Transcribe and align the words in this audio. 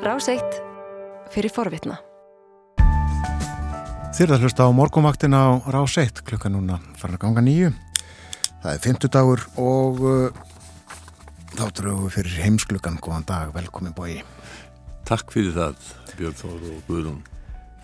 Ráseitt 0.00 0.54
fyrir 1.28 1.52
forvitna. 1.52 1.98
Þýrða 4.16 4.38
hlusta 4.40 4.64
á 4.64 4.72
morgumvaktin 4.72 5.36
á 5.36 5.60
Ráseitt 5.68 6.22
klukka 6.24 6.48
núna 6.48 6.78
farin 6.96 7.18
að 7.18 7.24
ganga 7.26 7.42
nýju. 7.44 7.72
Það 8.62 8.70
er 8.72 8.80
fymtudagur 8.80 9.42
og 9.60 10.00
uh, 10.00 10.38
þá 11.52 11.66
drögu 11.76 12.06
við 12.06 12.14
fyrir 12.14 12.38
heimsklukkan. 12.46 12.96
Góðan 13.04 13.26
dag, 13.28 13.52
velkomin 13.52 13.92
bói. 13.92 14.22
Takk 15.04 15.36
fyrir 15.36 15.52
það, 15.58 15.84
Björn 16.16 16.40
Þór 16.40 16.56
og 16.56 16.80
Guðrún. 16.88 17.20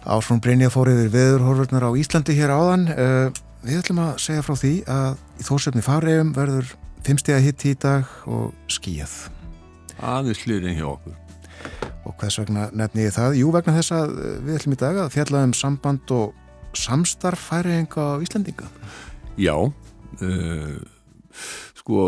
Ásfrún 0.09 0.41
Brynja 0.41 0.73
fór 0.73 0.89
yfir 0.95 1.13
veðurhorfurnar 1.13 1.85
á 1.85 1.91
Íslandi 2.01 2.39
hér 2.41 2.55
áðan. 2.57 2.89
Uh, 2.97 3.29
við 3.61 3.83
ætlum 3.83 4.01
að 4.07 4.17
segja 4.25 4.47
frá 4.47 4.57
því 4.57 4.73
að 4.89 5.21
í 5.37 5.51
þórsefni 5.51 5.85
farregum 5.85 6.33
verður 6.33 6.73
fimmstega 7.05 7.45
hitt 7.45 7.69
í 7.69 7.77
dag 7.77 8.09
og 8.25 8.57
skíjað. 8.73 9.21
Aðeins 10.01 10.47
lirinn 10.49 10.81
hjá 10.81 10.89
okkur. 10.95 11.26
Og 12.07 12.15
hvers 12.21 12.39
vegna 12.39 12.69
nefni 12.77 13.07
ég 13.07 13.15
það? 13.17 13.37
Jú, 13.41 13.51
vegna 13.55 13.75
þess 13.81 13.95
að 13.97 14.13
við 14.47 14.59
ætlum 14.59 14.77
í 14.77 14.81
dag 14.83 15.01
að 15.03 15.13
fjalla 15.17 15.43
um 15.47 15.55
samband 15.57 16.13
og 16.15 16.77
samstarf 16.77 17.49
færiðinga 17.51 18.05
á 18.15 18.23
Íslandinga. 18.23 18.69
Já, 19.41 19.57
uh, 19.57 20.77
sko 21.81 22.07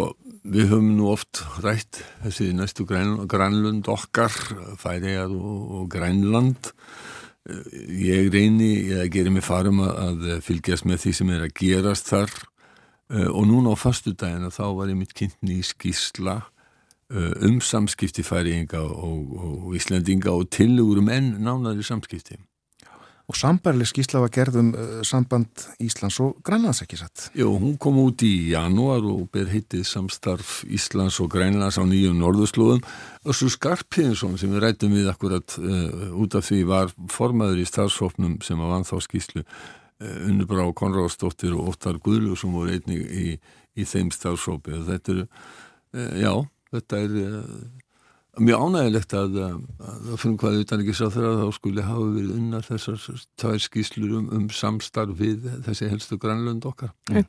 við 0.48 0.70
höfum 0.70 0.92
nú 0.97 1.09
oft 1.12 1.42
rætt 1.65 2.02
þessi 2.23 2.52
næstu 2.56 2.87
græn, 2.89 3.16
grænlund 3.28 3.89
okkar, 3.91 4.33
færiðar 4.80 5.34
og, 5.34 5.65
og 5.80 5.89
grænland. 5.92 6.70
Uh, 7.48 7.64
ég 7.91 8.30
reyni, 8.34 8.70
ég 8.92 9.11
gerir 9.14 9.34
mig 9.34 9.47
farum 9.47 9.83
að, 9.83 10.39
fylgjast 10.47 10.87
með 10.87 11.03
því 11.06 11.16
sem 11.20 11.34
er 11.34 11.48
að 11.48 11.56
gerast 11.59 12.12
þar 12.12 12.30
uh, 12.39 13.30
og 13.33 13.50
núna 13.50 13.75
á 13.75 13.77
fastu 13.80 14.14
dagina 14.14 14.53
þá 14.55 14.64
var 14.78 14.95
ég 14.95 15.00
mitt 15.00 15.16
kynni 15.16 15.59
í 15.59 15.66
skísla 15.66 16.39
Uh, 16.39 16.58
um 17.09 17.61
samskipti 17.65 18.21
færiðinga 18.27 18.83
og, 18.85 19.33
og 19.41 19.77
Íslandinga 19.79 20.35
og 20.35 20.51
tilugur 20.53 21.01
um 21.01 21.09
enn 21.12 21.39
nánari 21.41 21.87
samskipti. 21.87 22.37
Og 23.29 23.37
sambarleg 23.37 23.84
skísla 23.91 24.23
var 24.23 24.31
gerðum 24.33 24.70
uh, 24.73 25.00
samband 25.05 25.67
Íslands 25.84 26.17
og 26.25 26.39
Grænlands 26.45 26.81
ekki 26.81 26.97
satt? 26.97 27.27
Jú, 27.37 27.50
hún 27.61 27.75
kom 27.81 27.98
út 28.00 28.25
í 28.25 28.55
janúar 28.55 29.05
og 29.05 29.27
ber 29.34 29.50
heitið 29.53 29.84
samstarf 29.84 30.62
Íslands 30.65 31.19
og 31.20 31.28
Grænlands 31.34 31.77
á 31.77 31.84
nýjum 31.84 32.17
norðurslóðum 32.23 32.81
og 32.81 33.37
svo 33.37 33.50
Skarpinsson 33.53 34.41
sem 34.41 34.53
við 34.55 34.65
rættum 34.65 34.97
við 34.97 35.12
akkurat 35.12 35.59
uh, 35.61 36.09
út 36.17 36.39
af 36.41 36.48
því 36.48 36.62
var 36.70 36.95
formaður 37.12 37.61
í 37.61 37.69
starfsóknum 37.69 38.39
sem 38.45 38.65
að 38.65 38.72
vann 38.72 38.89
þá 38.89 38.97
skíslu 39.05 39.45
Unnubrá 39.98 40.62
Konráðsdóttir 40.78 41.56
og 41.59 41.72
Óttar 41.72 41.97
Guðlug 41.98 42.39
sem 42.39 42.53
voru 42.55 42.70
einnig 42.70 43.00
í, 43.03 43.33
í 43.75 43.84
þeim 43.84 44.12
starfsópi 44.15 44.77
og 44.77 44.84
þetta 44.87 45.17
eru, 45.17 45.25
já 46.22 46.33
þetta 46.74 47.02
er 47.05 47.19
uh, 47.19 47.42
mjög 48.42 48.64
ánægilegt 48.64 49.14
að 49.19 49.36
að 49.42 50.08
fyrir 50.20 50.38
hvað 50.42 50.61
utan 50.62 50.83
ekki 50.84 50.97
sá 50.97 51.05
þeirra 51.06 51.34
þá 51.41 51.58
skuli 51.58 51.84
hafa 51.84 52.08
verið 52.14 52.33
unnar 52.36 52.66
þessar 52.66 53.22
tvær 53.41 53.62
skýslur 53.64 54.16
um, 54.20 54.27
um 54.36 54.48
samstarf 54.55 55.19
við 55.19 55.48
þessi 55.66 55.91
helstu 55.92 56.19
grannlönd 56.20 56.66
okkar 56.69 56.92
En, 57.10 57.27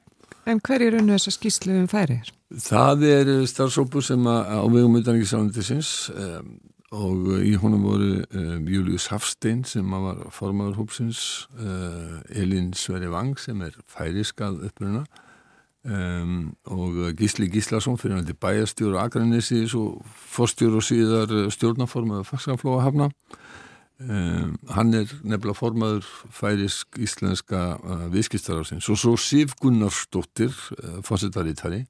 en 0.50 0.62
hver 0.66 0.86
er 0.86 1.00
unnu 1.00 1.16
þessar 1.18 1.38
skýslu 1.38 1.78
um 1.80 1.88
færir? 1.92 2.34
Það 2.50 3.06
er 3.10 3.32
starfsópu 3.50 4.04
sem 4.06 4.28
að, 4.30 4.42
á 4.50 4.66
vegum 4.74 5.00
utan 5.00 5.20
ekki 5.20 5.32
sáðundisins 5.32 5.94
um, 6.14 6.54
og 6.96 7.28
í 7.46 7.54
honum 7.62 7.86
voru 7.86 8.12
um, 8.26 8.70
Július 8.70 9.10
Hafstein 9.12 9.64
sem 9.70 9.90
var 9.94 10.24
formadur 10.34 10.80
hópsins 10.80 11.48
uh, 11.62 12.20
Elin 12.34 12.72
Sverri 12.74 13.10
Vang 13.14 13.38
sem 13.40 13.62
er 13.66 13.78
færiskað 13.90 14.64
uppruna 14.70 15.04
Um, 15.88 16.58
og 16.68 17.14
Gísli 17.16 17.48
Gíslason 17.48 17.96
fyrir 17.98 18.18
til 18.28 18.36
bæjarstjóru 18.36 18.98
Akranissi 19.00 19.62
og 19.80 20.02
forstjóru 20.12 20.82
og 20.82 20.84
síðar 20.84 21.32
stjórnaformaður 21.56 22.26
Faxanflóa 22.28 22.82
hafna 22.84 23.08
um, 24.04 24.58
hann 24.76 24.92
er 24.94 25.08
nefnilega 25.24 25.56
formaður 25.56 26.10
færisk 26.36 27.00
íslenska 27.00 27.62
uh, 27.80 28.04
viðskiptarásins 28.12 28.90
og 28.92 29.00
svo 29.00 29.16
Sif 29.16 29.56
Gunnarsdóttir 29.62 30.52
uh, 30.52 31.00
fósittarítari 31.00 31.86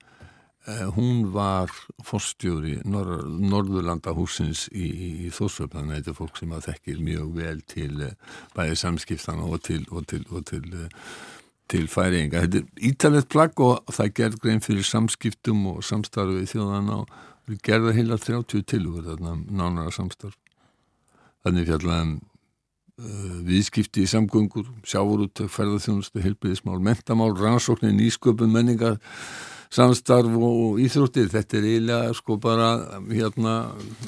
uh, 0.68 0.86
hún 0.94 1.34
var 1.34 1.74
forstjóri 2.06 2.78
Nor 2.86 3.26
Norðurlandahúsins 3.26 4.68
í, 4.70 4.86
í, 4.86 5.10
í 5.26 5.34
að 5.34 5.96
þetta 5.96 6.14
er 6.14 6.20
fólk 6.22 6.38
sem 6.38 6.54
að 6.54 6.70
þekkir 6.70 7.02
mjög 7.10 7.36
vel 7.42 7.66
til 7.66 8.08
bæði 8.54 8.80
samskiptana 8.86 9.50
og 9.50 9.66
til, 9.66 9.82
og 9.90 10.06
til, 10.06 10.26
og 10.30 10.46
til 10.46 10.70
til 11.70 11.88
færinga. 11.92 12.44
Þetta 12.46 12.62
er 12.62 12.90
ítalegt 12.90 13.30
plagg 13.34 13.62
og 13.64 13.94
það 13.94 14.14
gerð 14.18 14.40
grein 14.44 14.64
fyrir 14.64 14.88
samskiptum 14.88 15.66
og 15.74 15.84
samstarfi 15.86 16.44
í 16.44 16.50
þjóðana 16.50 17.02
og 17.04 17.14
við 17.50 17.62
gerðum 17.66 17.98
heila 17.98 18.18
30 18.22 18.66
tilúður 18.70 19.12
þarna 19.12 19.36
nánara 19.50 19.94
samstarf. 19.94 20.38
Þannig 21.46 21.70
fjallega 21.70 22.02
uh, 22.10 23.38
viðskipti 23.48 24.04
í 24.04 24.10
samgöngur, 24.12 24.68
sjávorúttökk, 24.88 25.52
ferðarþjónustu, 25.56 26.22
helbriðismál, 26.26 26.80
mentamál, 26.84 27.32
rannsóknir, 27.38 27.96
nýsköpun, 27.96 28.52
menningar, 28.54 29.00
samstarf 29.74 30.36
og 30.36 30.82
íþróttir. 30.84 31.30
Þetta 31.32 31.60
er 31.60 31.70
eiginlega 31.72 32.14
sko 32.18 32.38
bara 32.42 32.74
hérna 33.08 33.58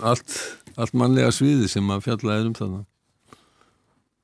allt, 0.02 0.38
allt 0.76 0.98
mannlega 0.98 1.32
sviði 1.36 1.72
sem 1.72 1.94
að 1.94 2.10
fjalla 2.10 2.40
er 2.40 2.50
um 2.52 2.58
þarna. 2.58 2.86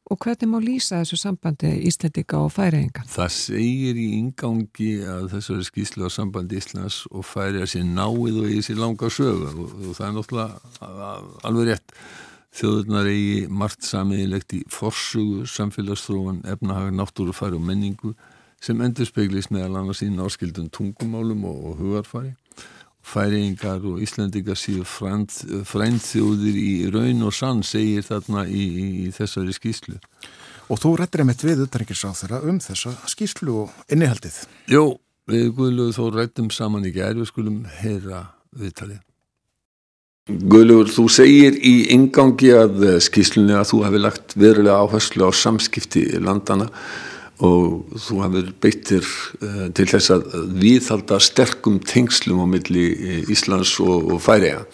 Og 0.08 0.20
hvernig 0.24 0.48
má 0.48 0.60
lýsa 0.64 1.02
þessu 1.02 1.18
sambandi 1.20 1.70
Íslandika 1.90 2.40
og 2.40 2.54
færiðinga? 2.56 3.04
Það 3.12 3.34
segir 3.36 3.98
í 4.00 4.06
ingangi 4.22 4.92
að 5.04 5.28
þessari 5.34 5.68
skýslu 5.68 6.08
á 6.08 6.10
sambandi 6.16 6.62
Íslands 6.62 7.02
og 7.12 7.26
færi 7.28 7.60
að 7.60 7.74
sé 7.74 7.82
náið 7.84 8.40
og 8.40 8.48
eigi 8.48 8.64
sér 8.70 8.80
langa 8.80 9.12
sögu 9.12 9.50
og, 9.52 9.76
og 9.90 9.98
það 9.98 10.08
er 10.08 10.16
náttúrulega 10.16 11.12
alveg 11.50 11.70
rétt. 11.74 11.98
Þjóðurnar 12.58 13.12
eigi 13.12 13.44
margt 13.52 13.84
samiðilegt 13.84 14.56
í 14.56 14.64
forsugu, 14.72 15.44
samfélagsþróan, 15.52 16.40
efnahag, 16.56 16.94
náttúrufæri 16.96 17.60
og 17.60 17.68
menningu 17.68 18.16
sem 18.64 18.80
endur 18.82 19.06
speglist 19.06 19.52
meðal 19.54 19.82
annars 19.82 20.02
í 20.02 20.10
náskildum 20.10 20.72
tungumálum 20.74 21.44
og, 21.52 21.60
og 21.68 21.82
hugarfæri 21.84 22.32
færingar 23.08 23.84
og 23.88 24.02
Íslandingar 24.04 24.60
síðu 24.60 24.84
frændþjóðir 24.88 26.60
í 26.60 26.72
raun 26.94 27.24
og 27.28 27.36
sann 27.36 27.64
segir 27.66 28.06
þarna 28.06 28.46
í, 28.48 28.64
í, 28.68 28.86
í 29.08 29.16
þessari 29.16 29.56
skýslu. 29.56 29.98
Og 30.68 30.82
þú 30.84 30.94
rættir 31.00 31.24
einmitt 31.24 31.46
við 31.48 31.64
utanrikiðsáð 31.68 32.22
þeirra 32.22 32.40
um 32.52 32.62
þessa 32.64 32.94
skýslu 33.08 33.60
og 33.64 33.92
innihaldið. 33.94 34.42
Jó, 34.72 34.98
við 35.32 35.52
Guðlugur 35.56 35.96
þó 35.96 36.08
rættum 36.18 36.50
saman 36.52 36.88
í 36.88 36.94
gerð, 36.96 37.24
við 37.24 37.32
skulum 37.32 37.62
heyra 37.80 38.24
viðtalið. 38.58 39.04
Guðlugur, 40.28 40.90
þú 40.92 41.06
segir 41.08 41.56
í 41.64 41.76
ingangi 41.96 42.50
að 42.52 42.82
skýslunni 43.06 43.56
að 43.56 43.70
þú 43.70 43.84
hefði 43.86 44.02
lagt 44.04 44.36
verulega 44.36 44.82
áherslu 44.84 45.24
á 45.24 45.32
samskipti 45.32 46.04
landana 46.20 46.68
og 47.38 47.98
þú 48.02 48.20
hafður 48.24 48.48
beittir 48.64 49.06
uh, 49.06 49.68
til 49.78 49.86
þess 49.92 50.14
að 50.16 50.24
viðhalda 50.58 51.20
sterkum 51.22 51.78
tengslum 51.86 52.42
á 52.42 52.48
milli 52.50 52.88
Íslands 53.30 53.76
og, 53.84 54.14
og 54.16 54.24
Færiða 54.24 54.66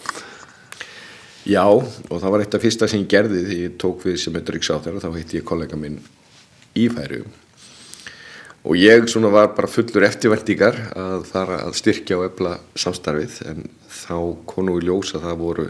Já, 1.44 1.66
og 1.68 2.16
það 2.16 2.30
var 2.32 2.40
eitt 2.40 2.54
af 2.56 2.62
fyrsta 2.64 2.88
sem 2.88 3.02
ég 3.02 3.10
gerði 3.12 3.42
því 3.44 3.56
ég 3.66 3.78
tók 3.80 4.06
við 4.06 4.16
sem 4.22 4.32
auðvitaðriksáttar 4.32 4.96
og 4.96 5.04
þá 5.04 5.10
heitti 5.18 5.42
ég 5.42 5.48
kollega 5.48 5.76
minn 5.76 5.98
í 6.72 6.88
Færiðu 6.88 7.28
og 8.64 8.78
ég 8.80 9.04
svona 9.12 9.28
var 9.28 9.50
bara 9.52 9.68
fullur 9.68 10.06
eftirvæntingar 10.08 10.78
að 10.96 11.26
fara 11.28 11.60
að 11.66 11.76
styrkja 11.82 12.16
og 12.16 12.30
efla 12.30 12.54
samstarfið 12.80 13.40
en 13.50 13.66
þá 13.92 14.16
konu 14.48 14.78
í 14.80 14.86
ljós 14.86 15.12
að 15.18 15.26
það 15.28 15.42
voru 15.42 15.66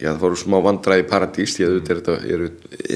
já 0.00 0.10
það 0.12 0.22
voru 0.22 0.38
smá 0.38 0.56
vandræði 0.64 1.06
paradís 1.10 1.56
því 1.56 1.66
að 1.66 1.76
þetta 1.88 2.16
eru, 2.34 2.48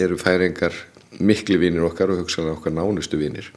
eru 0.04 0.18
færingar 0.20 0.76
miklu 1.19 1.59
vinir 1.60 1.84
okkar 1.88 2.12
og 2.12 2.22
hugsaðan 2.22 2.54
okkar 2.54 2.75
nánustu 2.75 3.19
vinir. 3.21 3.50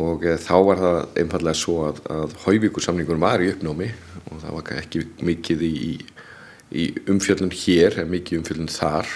Og 0.00 0.24
e, 0.24 0.38
þá 0.40 0.54
var 0.64 0.80
það 0.80 1.00
einfallega 1.20 1.58
svo 1.58 1.76
að, 1.90 2.00
að 2.08 2.36
hauvíkursamningur 2.46 3.20
var 3.20 3.44
í 3.44 3.50
uppnámi 3.52 3.90
og 4.30 4.40
það 4.40 4.56
var 4.56 4.72
ekki 4.78 5.04
mikið 5.20 5.66
í, 5.66 5.74
í 6.72 6.86
umfjöldun 7.12 7.52
hér 7.52 8.00
en 8.00 8.10
mikið 8.12 8.40
umfjöldun 8.40 8.72
þar 8.72 9.10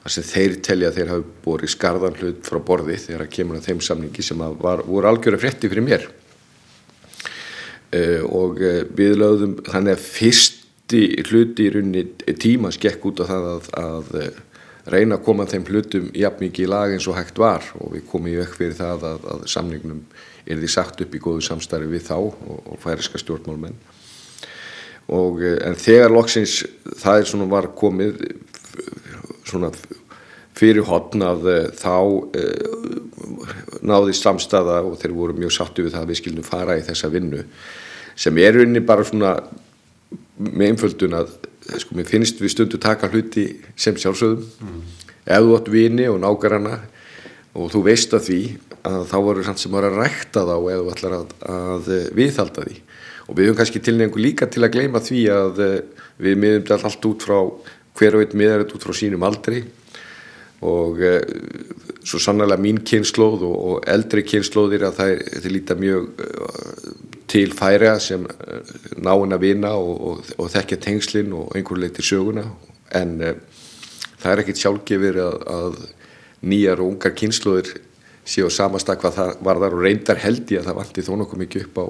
þar 0.00 0.14
sem 0.14 0.26
þeir 0.28 0.54
telja 0.64 0.90
að 0.90 0.98
þeir 0.98 1.10
hafi 1.14 1.32
borið 1.44 1.72
skarðan 1.74 2.20
hlut 2.20 2.46
frá 2.48 2.60
borði 2.64 2.96
þegar 3.00 3.24
að 3.26 3.34
kemur 3.36 3.58
að 3.58 3.66
þeim 3.68 3.82
samningi 3.84 4.24
sem 4.24 4.44
var, 4.60 4.84
voru 4.84 5.10
algjörða 5.10 5.42
frétti 5.42 5.68
fyrir 5.72 5.84
mér. 5.84 6.06
E, 7.90 8.20
og 8.24 8.60
e, 8.60 8.76
við 8.96 9.18
lögðum 9.20 9.58
þannig 9.66 9.96
að 9.96 10.06
fyrsti 10.06 11.02
hluti 11.28 11.66
í 11.66 11.74
rauninni 11.74 12.36
tíma 12.40 12.72
skekk 12.74 13.10
út 13.10 13.24
á 13.24 13.28
það 13.28 13.50
að, 13.50 13.68
að 13.80 14.40
reyna 14.88 15.18
að 15.18 15.24
koma 15.26 15.46
þeim 15.50 15.68
hlutum 15.68 16.10
jafn 16.16 16.44
mikið 16.46 16.66
í 16.66 16.70
lag 16.70 16.94
eins 16.94 17.08
og 17.10 17.18
hægt 17.18 17.38
var. 17.40 17.66
Og 17.80 17.94
við 17.96 18.06
komum 18.10 18.32
í 18.32 18.38
vekk 18.40 18.56
fyrir 18.56 18.76
það 18.78 19.08
að, 19.10 19.30
að 19.34 19.46
samningnum 19.52 20.04
er 20.46 20.60
því 20.60 20.70
sagt 20.72 21.02
upp 21.04 21.14
í 21.14 21.22
góðu 21.22 21.44
samstarfi 21.44 21.90
við 21.90 22.06
þá 22.08 22.16
og, 22.18 22.60
og 22.64 22.78
færiska 22.82 23.20
stjórnmálmenn 23.20 23.78
og 25.10 25.42
en 25.42 25.78
þegar 25.78 26.12
loksins 26.14 26.60
það 27.00 27.20
er 27.20 27.28
svona 27.30 27.48
var 27.50 27.70
komið 27.78 28.20
svona 29.48 29.72
fyrir 30.56 30.84
hotn 30.86 31.24
að 31.24 31.48
þá 31.78 31.94
uh, 31.96 33.46
náði 33.86 34.14
samstaða 34.14 34.80
og 34.86 34.98
þeir 35.00 35.16
voru 35.16 35.38
mjög 35.38 35.54
sattu 35.56 35.86
við 35.86 35.96
það 35.96 36.04
að 36.04 36.12
við 36.12 36.20
skildum 36.20 36.46
fara 36.46 36.78
í 36.78 36.84
þessa 36.86 37.10
vinnu 37.10 37.44
sem 38.20 38.38
er 38.42 38.60
unni 38.60 38.82
bara 38.84 39.06
svona 39.06 39.34
með 40.40 40.66
einföldun 40.68 41.16
að 41.16 41.32
sko, 41.78 41.96
mér 41.98 42.08
finnst 42.08 42.40
við 42.42 42.54
stundu 42.54 42.80
taka 42.82 43.10
hluti 43.12 43.46
sem 43.78 43.96
sjálfsögðum 43.96 44.44
mm. 44.66 44.82
ef 45.26 45.46
þú 45.46 45.56
átt 45.58 45.70
vini 45.72 46.08
og 46.10 46.20
nágarana 46.22 46.80
og 47.54 47.72
þú 47.72 47.82
veist 47.86 48.14
að 48.16 48.26
því 48.28 48.40
að 48.90 49.02
þá 49.10 49.16
voru 49.26 49.44
sann 49.44 49.58
sem 49.60 49.74
var 49.74 49.88
að 49.88 49.98
rækta 50.00 50.46
þá 50.48 50.54
eða 50.56 50.80
þú 50.80 50.92
ætlar 50.94 51.16
að, 51.18 51.34
að 51.54 51.90
viðhalda 52.16 52.66
því 52.68 52.78
og 53.26 53.36
við 53.36 53.48
höfum 53.48 53.58
kannski 53.60 53.82
tilnefngu 53.86 54.22
líka 54.22 54.48
til 54.50 54.64
að 54.64 54.74
gleyma 54.76 55.02
því 55.04 55.20
að 55.34 55.60
við 56.20 56.40
miðum 56.40 56.64
þetta 56.64 56.88
allt 56.88 57.10
út 57.10 57.26
frá 57.26 57.38
hver 58.00 58.16
og 58.16 58.24
einn 58.24 58.40
miðar 58.40 58.64
þetta 58.64 58.78
út 58.78 58.86
frá 58.88 58.96
sínum 58.96 59.26
aldri 59.26 59.62
og 60.60 60.98
svo 62.04 62.20
sannlega 62.20 62.60
mín 62.60 62.80
kynnslóð 62.84 63.44
og, 63.48 63.54
og 63.56 63.88
eldri 63.88 64.24
kynnslóðir 64.28 64.86
að 64.88 64.98
það 64.98 65.12
er 65.38 65.48
líta 65.54 65.76
mjög 65.78 66.10
til 67.30 67.52
færa 67.54 67.94
sem 68.02 68.26
e, 68.26 68.58
náinn 68.98 69.36
að 69.36 69.44
vina 69.44 69.74
og, 69.78 69.92
og, 70.10 70.32
og 70.38 70.50
þekkja 70.52 70.80
tengslinn 70.86 71.34
og 71.36 71.54
einhver 71.56 71.80
leið 71.80 71.98
til 71.98 72.08
söguna. 72.10 72.46
En 72.96 73.16
e, 73.22 73.34
það 74.20 74.32
er 74.32 74.42
ekkit 74.44 74.62
sjálfgefir 74.64 75.20
að, 75.22 75.38
að 75.54 75.78
nýjar 76.50 76.82
og 76.82 76.94
ungar 76.94 77.14
kynnslóðir 77.18 77.74
séu 78.30 78.50
samastak 78.52 79.00
hvað 79.02 79.16
það 79.18 79.44
var 79.46 79.60
þar 79.62 79.76
og 79.76 79.84
reyndar 79.86 80.20
held 80.22 80.50
ég 80.52 80.62
að 80.62 80.70
það 80.70 80.80
vanti 80.80 81.04
þó 81.06 81.12
nokkuð 81.20 81.42
mikið 81.44 81.68
upp 81.68 81.80
á 81.80 81.86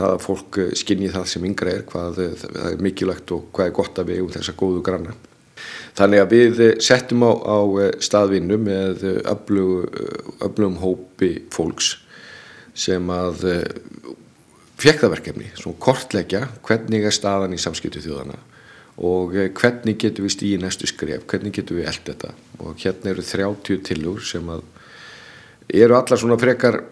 það 0.00 0.12
að 0.14 0.22
fólk 0.24 0.58
skinni 0.78 1.10
það 1.12 1.26
sem 1.32 1.48
yngra 1.48 1.74
er 1.74 1.82
hvað 1.88 2.20
það 2.20 2.60
er 2.70 2.84
mikilvægt 2.84 3.34
og 3.36 3.50
hvað 3.56 3.68
er 3.68 3.76
gott 3.76 4.00
að 4.00 4.12
við 4.12 4.22
um 4.24 4.32
þessa 4.36 4.56
góðu 4.56 4.84
granna. 4.86 5.16
Þannig 5.98 6.22
að 6.22 6.30
við 6.32 6.62
settum 6.80 7.24
á, 7.26 7.32
á 7.36 7.58
staðvinnu 8.00 8.56
með 8.62 9.02
öflugum 9.28 10.78
hópi 10.80 11.34
fólks 11.52 11.98
sem 12.72 13.10
að 13.12 13.44
fekk 14.80 15.04
það 15.04 15.14
verkefni, 15.16 15.50
svona 15.58 15.82
kortleggja 15.86 16.46
hvernig 16.66 17.06
er 17.06 17.14
staðan 17.14 17.56
í 17.56 17.60
samskiptu 17.60 18.02
þjóðana 18.04 18.38
og 19.00 19.36
hvernig 19.56 19.96
getum 20.00 20.26
við 20.26 20.34
stíði 20.34 20.60
næstu 20.60 20.88
skref, 20.90 21.24
hvernig 21.30 21.54
getum 21.56 21.78
við 21.78 21.88
eld 21.88 22.02
þetta? 22.04 22.34
Og 22.60 22.80
hérna 22.82 23.14
eru 23.14 23.24
30 23.24 23.84
tilur 23.86 24.24
sem 24.28 24.50
að 24.52 24.64
eru 25.72 25.96
allar 25.96 26.20
svona 26.20 26.36
frekar 26.40 26.82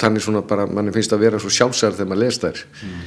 þannig 0.00 0.24
svona 0.24 0.42
bara, 0.48 0.64
manni 0.66 0.94
finnst 0.94 1.12
að 1.14 1.26
vera 1.26 1.38
svo 1.42 1.52
sjálfsæðar 1.54 2.00
þegar 2.00 2.10
maður 2.10 2.24
les 2.24 2.40
þær. 2.42 2.64
Mm 2.80 3.04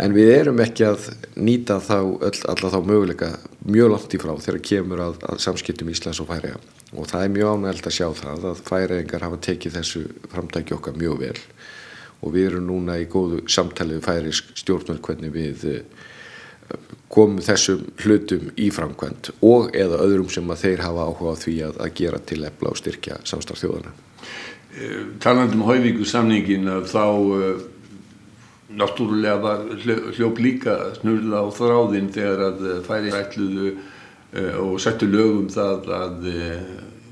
en 0.00 0.14
við 0.16 0.30
erum 0.34 0.60
ekki 0.62 0.86
að 0.88 1.08
nýta 1.36 1.78
þá 1.82 1.96
öll, 2.00 2.38
alla 2.48 2.70
þá 2.72 2.78
möguleika 2.88 3.28
mjög 3.68 3.92
langt 3.92 4.16
í 4.16 4.20
frá 4.22 4.32
þegar 4.40 4.64
kemur 4.68 5.02
að, 5.04 5.18
að 5.28 5.42
samskiptum 5.44 5.90
Íslands 5.92 6.22
og 6.22 6.30
Færiða 6.30 6.60
og 6.92 7.08
það 7.08 7.26
er 7.26 7.34
mjög 7.36 7.52
ánægild 7.52 7.88
að 7.88 7.96
sjá 7.98 8.06
það 8.22 8.48
að 8.50 8.62
Færiðingar 8.68 9.26
hafa 9.26 9.40
tekið 9.48 9.76
þessu 9.78 10.02
framtæki 10.32 10.76
okkar 10.76 10.98
mjög 11.00 11.18
vel 11.22 11.36
og 12.22 12.34
við 12.34 12.52
erum 12.52 12.68
núna 12.70 12.98
í 13.02 13.08
góðu 13.10 13.42
samtalið 13.50 14.04
færisk 14.04 14.52
stjórnvöld 14.58 15.02
hvernig 15.02 15.34
við 15.34 15.64
eh, 15.72 15.82
komum 17.12 17.42
þessum 17.44 17.84
hlutum 18.04 18.52
í 18.56 18.70
framkvæmt 18.74 19.32
og 19.44 19.74
eða 19.76 20.00
öðrum 20.06 20.30
sem 20.32 20.54
að 20.54 20.64
þeir 20.64 20.84
hafa 20.86 21.08
áhuga 21.10 21.34
á 21.34 21.42
því 21.42 21.56
að, 21.66 21.82
að 21.84 21.94
gera 22.00 22.22
til 22.30 22.40
efla 22.48 22.72
og 22.72 22.80
styrkja 22.80 23.18
samstarfþjóðana 23.32 23.94
eh, 24.78 25.00
Talandum 25.22 25.66
Hauvíku 25.66 26.06
samningin 26.08 26.70
þá 26.88 27.04
eh, 27.40 27.66
náttúrulega 28.72 29.36
var 29.42 29.66
hljóp 30.16 30.38
líka 30.40 30.78
snurla 31.00 31.42
á 31.44 31.46
þráðinn 31.52 32.12
þegar 32.14 32.46
að 32.46 32.62
færi 32.86 33.10
ætluðu 33.12 33.72
og 34.62 34.78
settu 34.80 35.04
lögum 35.12 35.50
það 35.52 35.90
að 35.92 36.22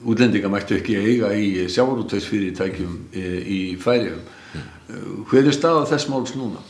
útlendinga 0.09 0.49
mættu 0.49 0.79
ekki 0.79 0.95
eiga 0.97 1.35
í 1.37 1.67
sjávarútvegsfyrirtækjum 1.69 2.95
í 3.13 3.59
færiðum. 3.77 4.23
Hver 5.31 5.47
er 5.47 5.55
stað 5.55 5.83
á 5.87 5.91
þess 5.93 6.11
máls 6.11 6.35
núna? 6.39 6.63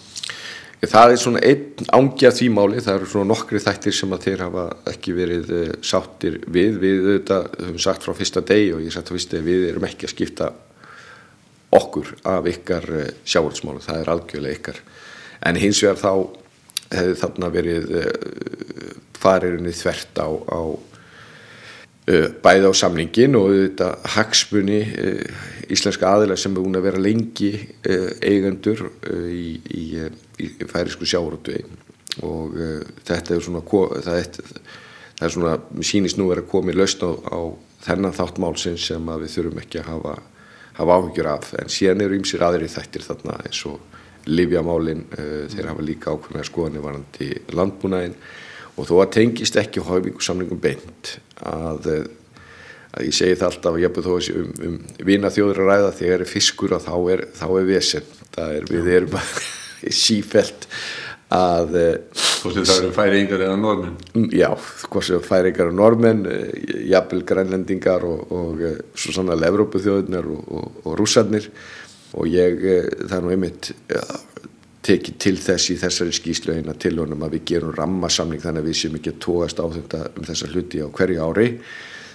Það 0.81 1.13
er 1.13 1.21
svona 1.21 1.41
einn 1.45 1.89
ángja 1.93 2.31
því 2.33 2.47
máli, 2.57 2.81
það 2.81 2.95
eru 2.99 3.09
svona 3.13 3.29
nokkri 3.29 3.61
þættir 3.61 3.97
sem 3.97 4.15
að 4.17 4.23
þeir 4.25 4.45
hafa 4.47 4.65
ekki 4.89 5.13
verið 5.13 5.51
sáttir 5.85 6.39
við, 6.49 6.79
við 6.81 7.03
auðvitað 7.05 7.49
höfum 7.59 7.83
sagt 7.85 8.07
frá 8.07 8.17
fyrsta 8.17 8.43
degi 8.49 8.73
og 8.73 8.85
ég 8.87 8.95
sagt 8.95 9.13
að 9.13 9.45
við 9.45 9.67
erum 9.75 9.85
ekki 9.91 10.09
að 10.09 10.15
skipta 10.15 10.49
okkur 11.71 12.15
af 12.27 12.47
ykkar 12.51 12.87
eh, 12.99 13.11
sjávardsmálu, 13.25 13.83
það 13.85 14.03
er 14.03 14.13
algjörlega 14.15 14.59
ykkar. 14.59 14.81
En 15.47 15.59
hins 15.61 15.81
vegar 15.85 16.01
þá 16.01 16.13
hefði 16.91 17.19
þarna 17.21 17.51
verið 17.55 17.93
eh, 18.01 18.95
faririnni 19.21 19.75
þvert 19.77 20.19
á, 20.19 20.29
á 20.31 20.61
eh, 20.67 20.90
bæði 22.43 22.71
á 22.71 22.73
samningin 22.75 23.37
og 23.39 23.53
þetta 23.55 23.91
hagsmunni 24.17 24.81
íslenska 25.71 26.09
aðilega 26.11 26.43
sem 26.43 26.57
er 26.57 26.65
búin 26.65 26.79
að 26.81 26.87
vera 26.89 27.03
lengi 27.03 27.51
eigendur 27.87 28.87
í, 29.31 29.61
í, 29.71 29.85
í 30.43 30.49
færisku 30.67 31.07
sjávarútvei 31.07 31.61
og 32.27 32.57
þetta 33.07 33.37
er 33.37 33.45
svona 33.45 33.63
það 33.63 34.17
er, 34.17 34.41
það 35.21 35.29
er 35.29 35.35
svona, 35.37 35.55
sínist 35.87 36.19
nú 36.19 36.33
er 36.35 36.43
að 36.43 36.51
komi 36.51 36.75
lausn 36.75 37.07
á, 37.07 37.11
á 37.15 37.41
þennan 37.87 38.17
þáttmálsins 38.19 38.89
sem 38.91 39.13
við 39.13 39.37
þurfum 39.37 39.63
ekki 39.63 39.85
að 39.85 39.93
hafa 39.93 40.17
hafa 40.81 40.97
áhyggjur 40.99 41.31
af. 41.31 41.55
En 41.61 41.73
síðan 41.73 42.05
eru 42.05 42.19
ýmsir 42.19 42.45
aðri 42.45 42.69
þættir 42.71 43.07
þarna 43.07 43.41
eins 43.45 43.65
og 43.69 43.81
Livjamálin 44.31 45.07
eh, 45.17 45.49
þeir 45.49 45.71
hafa 45.71 45.85
líka 45.85 46.13
ákveðna 46.13 46.45
skoðanir 46.45 46.85
varandi 46.85 47.29
landbúnaðin 47.57 48.17
og 48.77 48.89
þó 48.89 48.95
að 49.03 49.13
tengist 49.19 49.59
ekki 49.61 49.85
hófingu 49.85 50.25
samlingum 50.25 50.61
beint 50.63 51.17
að, 51.47 51.91
eh, 51.91 52.47
að 52.95 53.09
ég 53.09 53.17
segi 53.17 53.39
það 53.41 53.51
alltaf 53.51 53.77
að 53.77 53.85
ég 53.85 53.95
búið 53.97 54.09
þó 54.09 54.15
að 54.17 54.31
um, 54.41 54.51
um 54.69 54.81
vina 55.11 55.33
þjóður 55.35 55.63
að 55.65 55.71
ræða 55.73 55.93
þegar 56.01 56.25
er 56.25 56.33
fiskur 56.33 56.77
og 56.77 56.83
þá 56.87 56.95
er, 57.15 57.27
þá 57.39 57.47
er 57.51 57.71
vesen. 57.71 58.11
Það 58.31 58.57
er 58.57 58.69
við 58.71 58.91
erum 58.97 59.21
að 59.21 59.39
sífælt 60.05 60.69
að 61.31 61.77
eh, 61.79 62.23
Hvort 62.41 62.57
sem 62.57 62.65
það 62.67 62.79
eru 62.81 62.95
færingar 62.97 63.43
eða 63.45 63.59
normenn 63.61 63.93
mm, 64.17 64.31
Já, 64.35 64.49
hvort 64.91 65.07
sem 65.07 65.21
færingar 65.23 65.69
og 65.71 65.77
normenn 65.79 66.25
eh, 66.27 66.49
jafnvel 66.91 67.23
grænlendingar 67.29 68.07
og, 68.09 68.33
og 68.35 68.65
svo 68.99 69.15
sannlega 69.15 69.53
Evrópuþjóðunar 69.53 70.27
og, 70.27 70.41
og, 70.51 70.81
og 70.85 70.97
rússarnir. 70.99 71.47
Og 72.19 72.27
ég, 72.27 72.65
það 73.05 73.17
er 73.21 73.23
nú 73.23 73.31
einmitt 73.31 73.71
ja, 73.93 74.03
tekið 74.87 75.17
til 75.21 75.37
þess 75.41 75.73
í 75.73 75.77
þessari 75.81 76.15
skýslu 76.17 76.57
eina 76.57 76.75
til 76.81 76.95
honum 76.99 77.25
að 77.27 77.37
við 77.37 77.47
gerum 77.53 77.75
rammasamling 77.77 78.41
þannig 78.41 78.65
að 78.65 78.69
við 78.71 78.79
séum 78.81 78.99
ekki 78.99 79.13
að 79.13 79.23
tóast 79.27 79.61
á 79.61 79.67
þetta 79.77 80.03
um 80.17 80.29
þessa 80.29 80.51
hluti 80.53 80.81
á 80.81 80.89
hverju 80.89 81.27
ári. 81.27 81.49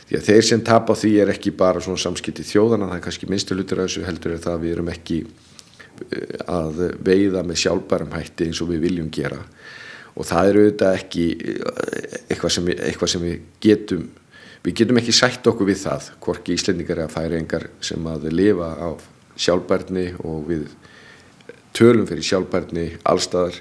Því 0.06 0.18
að 0.20 0.28
þeir 0.30 0.48
sem 0.50 0.64
tap 0.66 0.90
á 0.90 0.94
því 0.98 1.12
er 1.22 1.32
ekki 1.34 1.54
bara 1.58 1.82
svona 1.82 2.02
samskipti 2.02 2.46
þjóðana, 2.46 2.90
það 2.90 3.00
er 3.00 3.06
kannski 3.06 3.30
minnstu 3.30 3.58
hlutur 3.58 3.82
að 3.82 3.90
þessu 3.90 4.06
heldur 4.06 4.36
er 4.36 4.44
það 4.44 4.58
að 4.58 4.66
við 4.66 4.76
erum 4.76 4.92
ekki 4.94 5.20
að 6.52 6.84
veiða 7.06 7.42
með 7.46 7.62
sjálfbærum 7.64 8.14
hætti 8.14 8.50
eins 8.50 8.62
og 8.62 8.70
við 8.74 8.86
viljum 8.86 9.10
gera. 9.14 9.40
Og 10.16 10.28
það 10.28 10.50
eru 10.50 10.66
auðvitað 10.66 11.00
ekki 11.00 11.26
eitthvað 12.30 12.54
sem, 12.58 12.70
eitthvað 12.76 13.12
sem 13.14 13.26
við 13.26 13.42
getum 13.66 14.06
við 14.66 14.78
getum 14.82 14.98
ekki 14.98 15.14
sætt 15.14 15.46
okkur 15.46 15.70
við 15.70 15.82
það 15.84 16.08
hvorki 16.26 16.56
íslendingar 16.56 17.04
eða 17.04 17.14
færingar 17.14 17.68
sem 17.86 18.08
að 18.10 18.30
lifa 18.34 18.72
á 18.82 18.90
sjálfbærni 19.38 20.08
og 20.26 20.48
við 20.50 20.64
tölum 21.76 22.08
fyrir 22.10 22.26
sjálfbærni 22.26 22.86
allstaðar 23.04 23.60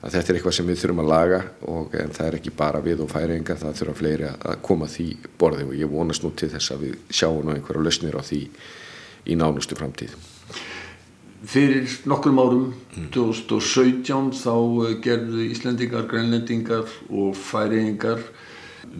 að 0.00 0.14
þetta 0.14 0.32
er 0.32 0.38
eitthvað 0.38 0.56
sem 0.56 0.68
við 0.68 0.80
þurfum 0.80 1.02
að 1.02 1.10
laga 1.10 1.40
og 1.68 1.92
það 1.92 2.26
er 2.26 2.36
ekki 2.38 2.52
bara 2.56 2.80
við 2.84 3.02
og 3.04 3.10
færingar 3.12 3.60
það 3.60 3.80
þurfa 3.80 3.96
fleiri 3.98 4.28
að 4.32 4.60
koma 4.64 4.88
því 4.88 5.08
borði 5.40 5.66
og 5.68 5.74
ég 5.76 5.92
vonast 5.92 6.24
nú 6.24 6.32
til 6.32 6.48
þess 6.54 6.72
að 6.72 6.84
við 6.86 6.98
sjáum 7.12 7.42
nú 7.44 7.54
einhverja 7.54 7.84
lausnir 7.84 8.16
á 8.16 8.22
því 8.24 8.42
í 9.28 9.36
nánustu 9.36 9.76
framtíð. 9.76 10.14
Fyrir 11.50 11.88
nokkrum 12.08 12.40
árum, 12.40 12.64
2017, 13.16 14.32
þá 14.36 14.54
gerðu 15.04 15.44
Íslendingar, 15.48 16.04
Grænlendingar 16.08 16.88
og 17.08 17.36
Færiðingar 17.36 18.20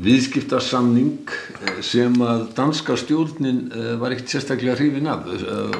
viðskiptarsamning 0.05 1.31
eh, 1.31 1.81
sem 1.85 2.15
að 2.25 2.47
danska 2.57 2.97
stjórnin 3.01 3.63
eh, 3.73 3.93
var 4.01 4.15
ekkert 4.15 4.35
sérstaklega 4.35 4.77
hrifin 4.79 5.11
af. 5.11 5.27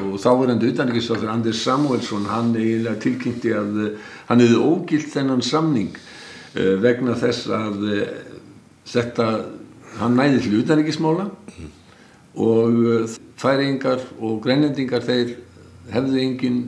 Og 0.05 0.17
þá 0.23 0.31
var 0.31 0.53
hendur 0.53 0.73
utanrikiðstáður 0.75 1.35
Anders 1.35 1.65
Samuelsson, 1.67 2.29
hann 2.31 2.55
eiginlega 2.57 3.01
tilkynnti 3.05 3.55
að 3.57 3.81
hann 4.31 4.45
hefði 4.45 4.63
ógilt 4.65 5.13
þennan 5.13 5.45
samning 5.45 5.93
vegna 6.83 7.13
þess 7.15 7.47
að 7.55 7.85
þetta, 8.91 9.27
hann 10.01 10.17
næði 10.19 10.41
til 10.43 10.57
utanrikismála 10.65 11.29
og 12.43 13.13
Færiðingar 13.41 14.03
og 14.19 14.41
Grænlendingar 14.45 15.05
þeir 15.07 15.37
hefðu 15.95 16.19
engin, 16.21 16.59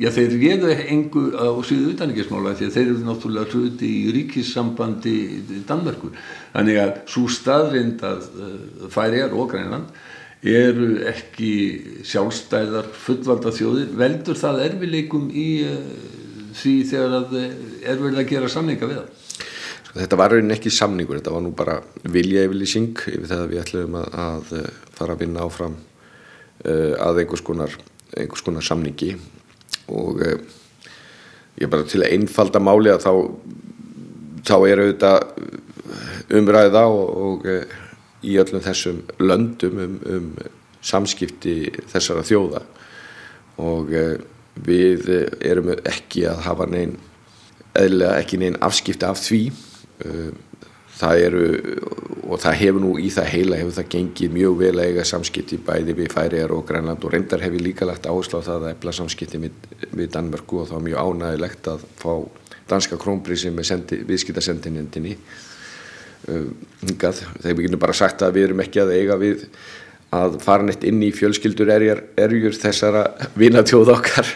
já 0.00 0.08
þeir 0.14 0.36
réðu 0.40 0.70
engu 0.88 1.22
á 1.36 1.52
síðu 1.66 1.92
utanriksmála 1.94 2.54
því 2.56 2.68
að 2.68 2.76
þeir 2.76 2.86
eru 2.86 3.02
náttúrulega 3.04 3.52
hluti 3.52 3.88
í 3.90 4.12
ríkissambandi 4.16 5.16
Danmörku. 5.68 6.12
Þannig 6.54 6.80
að 6.80 6.92
svo 7.12 7.26
staðrind 7.32 8.04
að 8.08 8.28
uh, 8.30 8.86
færiðar 8.92 9.36
og 9.36 9.50
grænland 9.52 9.90
eru 10.40 10.88
ekki 11.10 11.52
sjálfstæðar 12.08 12.88
fullvalda 12.96 13.52
þjóðir, 13.52 13.90
veldur 14.00 14.40
það 14.40 14.62
erfileikum 14.70 15.26
í 15.36 15.48
uh, 15.68 15.82
því 16.56 16.76
þegar 16.88 17.16
að 17.18 17.34
uh, 17.36 17.50
er 17.84 18.00
verið 18.00 18.22
að 18.22 18.30
gera 18.32 18.52
samninga 18.54 18.88
við 18.88 19.02
það? 19.02 19.26
Sko, 19.82 19.98
þetta 19.98 20.20
var 20.22 20.32
raunin 20.32 20.56
ekki 20.56 20.72
samningur, 20.72 21.20
þetta 21.20 21.34
var 21.34 21.44
nú 21.44 21.52
bara 21.58 21.76
vilja 22.08 22.46
yfirlýsing 22.48 23.04
yfir 23.10 23.28
það 23.28 23.44
að 23.44 23.52
við 23.52 23.62
ætlum 23.66 24.00
að, 24.00 24.16
að 24.24 24.56
fara 24.96 25.16
að 25.16 25.26
vinna 25.26 25.44
áfram 25.44 25.76
að 26.60 27.22
einhvers 27.22 27.40
konar 27.40 27.72
einhvers 28.12 28.42
konar 28.44 28.64
samningi 28.64 29.14
og 29.90 30.22
eh, 30.24 30.38
ég 31.60 31.70
bara 31.70 31.86
til 31.88 32.02
að 32.04 32.14
einfalda 32.16 32.62
máli 32.62 32.92
að 32.92 33.04
þá 33.04 33.12
þá 34.48 34.56
er 34.70 34.82
auðvitað 34.82 36.36
umræða 36.38 36.84
og, 36.88 37.10
og 37.26 37.46
eh, 37.50 37.76
í 38.24 38.36
öllum 38.40 38.64
þessum 38.64 39.02
löndum 39.20 39.80
um, 39.84 39.96
um 40.06 40.30
samskipti 40.84 41.72
þessara 41.90 42.24
þjóða. 42.24 42.62
Og 43.60 43.92
eh, 43.92 44.16
við 44.60 45.08
erum 45.44 45.74
ekki 45.76 46.26
að 46.28 46.44
hafa 46.46 46.66
neinn 46.68 46.96
eðlega 47.78 48.18
ekki 48.20 48.40
neinn 48.40 48.58
afskipti 48.64 49.06
af 49.06 49.20
því. 49.22 49.42
Það 51.00 51.20
eru 51.22 51.44
og 52.30 52.38
það 52.38 52.58
hefur 52.60 52.82
nú 52.84 52.92
í 53.02 53.08
það 53.10 53.28
heila 53.32 53.58
hefur 53.58 53.76
það 53.80 53.88
gengið 53.94 54.34
mjög 54.36 54.56
vel 54.60 54.72
að 54.76 54.88
eiga 54.90 55.06
samskipti 55.10 55.58
bæði 55.66 55.96
við 55.98 56.12
Færiðar 56.14 56.54
og 56.54 56.62
Grænland 56.68 57.04
og 57.04 57.14
reyndar 57.14 57.42
hefur 57.42 57.64
líka 57.64 57.88
lagt 57.88 58.06
áherslu 58.06 58.38
á 58.38 58.46
það 58.46 58.66
að 58.66 58.74
efla 58.76 58.94
samskipti 59.00 59.40
við, 59.42 60.06
Danmörku 60.14 60.62
og 60.62 60.70
þá 60.70 60.76
er 60.78 60.86
mjög 60.86 61.10
ánægilegt 61.10 61.70
að 61.72 61.84
fá 61.98 62.12
danska 62.70 62.98
krónbrísi 63.02 63.50
með 63.50 63.96
viðskiptasendinindinni 64.06 65.16
uh, 65.16 66.48
hingað. 66.86 67.24
Við 67.42 67.64
getum 67.66 67.82
bara 67.82 67.98
sagt 67.98 68.22
að 68.22 68.38
við 68.38 68.50
erum 68.50 68.62
ekki 68.62 68.84
að 68.84 68.94
eiga 68.94 69.18
við 69.18 69.46
að 70.14 70.38
fara 70.42 70.66
neitt 70.66 70.86
inn 70.86 71.02
í 71.02 71.10
fjölskyldur 71.14 71.70
erjur, 71.74 72.54
þessara 72.58 73.08
vinatjóð 73.38 73.94
okkar 73.96 74.30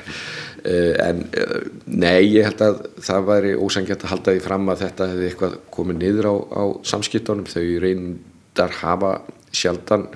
en 0.64 1.25
uh, 1.28 1.56
nei, 1.85 2.25
ég 2.33 2.47
held 2.49 2.62
að 2.64 2.78
það 3.04 3.26
væri 3.28 3.56
ósangjart 3.61 4.06
að 4.06 4.14
halda 4.14 4.35
því 4.35 4.44
fram 4.47 4.71
að 4.73 4.85
þetta 4.87 5.09
hefði 5.11 5.26
eitthvað 5.28 5.56
komið 5.76 5.99
niður 6.00 6.30
á, 6.30 6.35
á 6.40 6.64
samskiptunum. 6.92 7.50
Þau 7.50 7.66
reyndar 7.85 8.78
hafa 8.80 9.11
sjaldan 9.54 10.09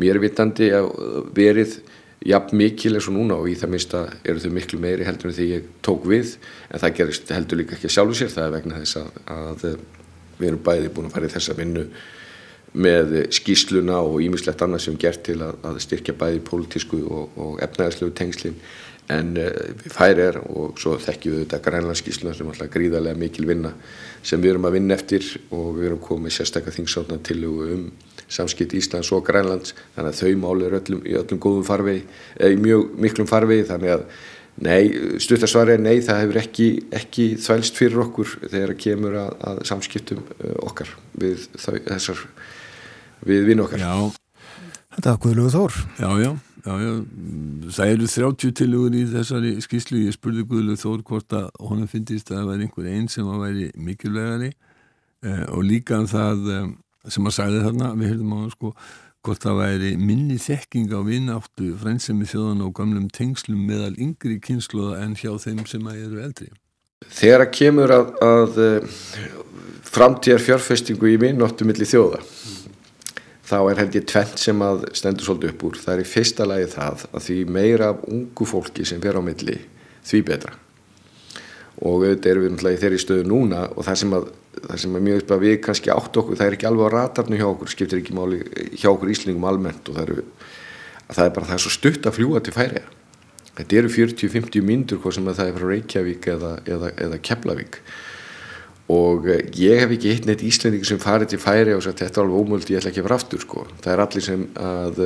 mérvitandi 0.00 0.68
verið 1.34 1.80
jafn 2.28 2.58
mikil 2.60 2.92
eins 2.94 3.08
og 3.08 3.16
núna 3.16 3.38
og 3.40 3.48
í 3.48 3.56
það 3.58 3.72
minnsta 3.72 4.02
eru 4.28 4.42
þau 4.42 4.52
miklu 4.52 4.80
meiri 4.82 5.06
heldur 5.08 5.30
en 5.30 5.36
því 5.38 5.48
ég 5.54 5.70
tók 5.86 6.04
við. 6.08 6.36
En 6.68 6.82
það 6.82 6.96
gerist 7.00 7.32
heldur 7.32 7.62
líka 7.62 7.78
ekki 7.78 7.90
sjálfu 7.90 8.18
sér. 8.20 8.32
Það 8.34 8.46
er 8.46 8.56
vegna 8.58 8.82
þess 8.82 9.00
að, 9.00 9.20
að 9.32 9.64
við 10.40 10.50
erum 10.50 10.64
bæði 10.68 10.92
búin 10.92 11.08
að 11.08 11.16
fara 11.16 11.30
í 11.30 11.34
þessa 11.34 11.56
vinnu 11.56 11.86
með 12.70 13.16
skýsluna 13.34 13.96
og 14.06 14.20
ímislegt 14.22 14.60
annað 14.62 14.84
sem 14.84 15.00
gert 15.00 15.24
til 15.26 15.40
að, 15.42 15.56
að 15.66 15.80
styrkja 15.82 16.14
bæði 16.20 16.44
pólitísku 16.46 17.00
og, 17.08 17.40
og 17.40 17.56
efnæðarslegu 17.64 18.12
tengslinn 18.20 18.60
en 19.10 19.32
uh, 19.40 19.50
við 19.80 19.94
færir 19.94 20.38
og 20.44 20.78
svo 20.80 20.96
þekkjum 21.00 21.36
við 21.36 21.42
þetta 21.44 21.64
grænlandskísluna 21.66 22.36
sem 22.36 22.46
er 22.46 22.54
alltaf 22.54 22.72
gríðarlega 22.74 23.20
mikil 23.20 23.48
vinna 23.48 23.74
sem 24.22 24.42
við 24.42 24.54
erum 24.54 24.68
að 24.68 24.76
vinna 24.76 24.96
eftir 24.96 25.26
og 25.50 25.72
við 25.78 25.90
erum 25.90 26.02
komið 26.04 26.36
sérstaklega 26.36 26.76
þingsátna 26.78 27.20
til 27.26 27.40
um 27.48 27.86
samskipt 28.30 28.74
Íslands 28.78 29.10
og 29.14 29.24
Grænlands. 29.26 29.74
Þannig 29.96 30.12
að 30.12 30.20
þau 30.20 30.42
máli 30.44 30.66
er 30.68 30.76
öllum, 30.80 31.00
í 31.02 31.16
öllum 31.18 31.40
góðum 31.42 31.66
farvegi 31.66 32.04
eða 32.36 32.52
í 32.54 32.60
mjög 32.62 32.92
miklum 33.06 33.30
farvegi. 33.30 33.66
Þannig 33.70 33.94
að 33.96 34.04
nei, 34.66 34.82
stuttasvari 35.22 35.74
er 35.76 35.82
nei 35.82 35.96
það 36.04 36.22
hefur 36.24 36.40
ekki, 36.42 36.68
ekki 37.00 37.26
þvælst 37.42 37.80
fyrir 37.80 38.04
okkur 38.04 38.36
þegar 38.44 38.76
kemur 38.84 39.18
að, 39.24 39.32
að 39.50 39.64
samskiptum 39.72 40.22
uh, 40.22 40.54
okkar 40.68 40.94
við 41.20 41.48
þau, 41.56 41.74
þessar 41.88 42.22
við 43.26 43.50
vinn 43.50 43.64
okkar. 43.64 43.82
Já, 43.82 44.46
þetta 44.96 45.16
er 45.16 45.20
Guðlugur 45.26 45.56
Þór. 45.56 45.82
Já, 45.98 46.10
já 46.26 46.32
Já, 46.60 46.74
já, 46.76 46.90
það 47.72 47.90
eru 47.94 48.06
30 48.10 48.54
tilugur 48.58 48.96
í 48.96 49.04
þessari 49.08 49.52
skýslu, 49.64 50.02
ég 50.04 50.16
spurði 50.16 50.44
Guðlu 50.48 50.74
Þór 50.76 51.04
hvort 51.08 51.36
að 51.36 51.46
honum 51.62 51.88
finnist 51.88 52.28
að 52.28 52.40
það 52.40 52.50
væri 52.50 52.66
einhver 52.66 52.88
einn 52.90 53.06
sem 53.08 53.28
að 53.30 53.44
væri 53.46 53.68
mikilvægari 53.80 54.50
eh, 54.50 55.44
og 55.48 55.62
líka 55.64 56.02
það 56.10 56.50
eh, 56.52 56.66
sem 57.08 57.30
að 57.30 57.36
sagði 57.38 57.62
þarna, 57.64 57.92
við 57.96 58.12
höfum 58.12 58.34
á 58.36 58.40
sko, 58.52 58.72
hvort 59.24 59.46
það 59.46 59.60
væri 59.62 59.92
minni 60.00 60.36
þekking 60.40 60.92
á 60.92 61.00
vináttu, 61.06 61.70
frændsemi 61.80 62.28
þjóðan 62.28 62.64
og 62.66 62.74
gamlum 62.76 63.08
tengslum 63.08 63.64
meðal 63.70 63.94
yngri 63.96 64.36
kynsluða 64.44 65.00
en 65.06 65.16
hjá 65.16 65.32
þeim 65.40 65.64
sem 65.70 65.88
að 65.88 66.04
eru 66.04 66.24
eldri. 66.26 66.50
Þegar 67.08 67.46
að 67.46 67.52
kemur 67.56 67.96
að, 67.96 68.12
að 68.26 68.60
eh, 68.66 69.00
framtíðar 69.88 70.44
fjárfestingu 70.44 71.08
í 71.08 71.20
vináttu 71.24 71.64
millir 71.68 71.88
þjóða 71.88 72.20
þá 73.50 73.58
er 73.58 73.80
held 73.82 73.96
ég 73.98 74.08
tvent 74.08 74.40
sem 74.40 74.64
að 74.64 74.84
stendur 74.96 75.26
svolítið 75.26 75.52
upp 75.54 75.64
úr. 75.66 75.78
Það 75.80 75.94
er 75.94 76.02
í 76.02 76.08
fyrsta 76.08 76.46
lagi 76.46 76.66
það 76.74 77.06
að 77.10 77.24
því 77.26 77.38
meira 77.56 77.92
af 77.94 78.04
ungu 78.10 78.46
fólki 78.48 78.86
sem 78.86 79.00
fer 79.02 79.18
á 79.18 79.22
milli 79.24 79.56
því 80.06 80.20
betra. 80.28 80.54
Og 81.80 82.04
auðvitað 82.04 82.30
erum 82.30 82.44
við 82.44 82.54
náttúrulega 82.54 82.78
í 82.78 82.82
þeirri 82.84 83.00
stöðu 83.00 83.26
núna 83.30 83.64
og 83.72 83.86
það 83.86 83.98
sem 84.02 84.14
að, 84.18 84.30
það 84.68 84.80
sem 84.84 84.96
að 84.96 85.04
mjög 85.06 85.22
upp 85.22 85.34
að 85.34 85.44
við 85.46 85.58
kannski 85.64 85.92
átt 85.94 86.20
okkur, 86.22 86.38
það 86.38 86.46
er 86.46 86.56
ekki 86.58 86.68
alveg 86.70 86.92
á 86.92 86.94
ratarnu 86.96 87.40
hjá 87.40 87.46
okkur, 87.48 87.72
skiptir 87.72 88.02
ekki 88.02 88.16
máli 88.18 88.40
hjá 88.76 88.88
okkur 88.92 89.12
íslingum 89.14 89.46
almennt 89.48 89.88
og 89.88 89.96
það, 89.96 90.02
eru, 90.06 90.24
það 91.08 91.24
er 91.24 91.34
bara 91.38 91.50
það 91.50 91.56
er 91.56 91.64
svo 91.64 91.74
stutt 91.78 92.08
að 92.10 92.16
fljúa 92.18 92.44
til 92.44 92.56
færiða. 92.56 92.84
Þetta 93.60 93.80
eru 93.80 93.92
40-50 93.92 94.66
myndur 94.66 95.00
hvað 95.00 95.16
sem 95.16 95.30
að 95.30 95.40
það 95.40 95.50
er 95.50 95.56
frá 95.56 95.66
Reykjavík 95.70 96.28
eða, 96.34 96.52
eða, 96.70 96.92
eða 97.06 97.20
Keflavík 97.28 97.80
og 98.90 99.28
eh, 99.30 99.44
ég 99.60 99.82
hef 99.82 99.94
ekki 99.94 100.14
hitt 100.14 100.26
neitt 100.28 100.44
íslendingi 100.46 100.88
sem 100.88 101.00
farið 101.02 101.34
til 101.34 101.42
færi 101.42 101.76
og 101.76 101.84
sagt 101.84 102.02
þetta 102.02 102.20
er 102.20 102.26
alveg 102.26 102.40
ómöld, 102.40 102.70
ég 102.70 102.80
ætla 102.80 102.92
ekki 102.92 103.02
að 103.02 103.08
fara 103.08 103.20
aftur 103.20 103.44
sko. 103.44 103.66
það 103.84 103.92
er 103.94 104.04
allir 104.06 104.26
sem 104.26 104.48
að 104.58 105.00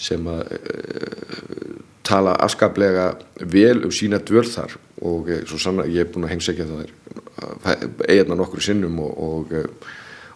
sem 0.00 0.28
að 0.32 0.52
uh, 0.56 1.72
tala 2.08 2.32
afskaplega 2.40 3.10
vel 3.52 3.82
um 3.84 3.92
sína 3.92 4.16
dvöl 4.24 4.46
þar 4.48 4.78
og 5.04 5.28
svo 5.48 5.58
sann 5.60 5.82
að 5.82 5.90
ég 5.92 6.06
er 6.06 6.12
búin 6.12 6.24
að 6.24 6.32
heimsækja 6.32 6.68
það 6.70 7.84
eigin 8.08 8.32
að 8.32 8.40
nokkru 8.40 8.64
sinnum 8.64 8.96
og, 9.04 9.12
og, 9.26 9.52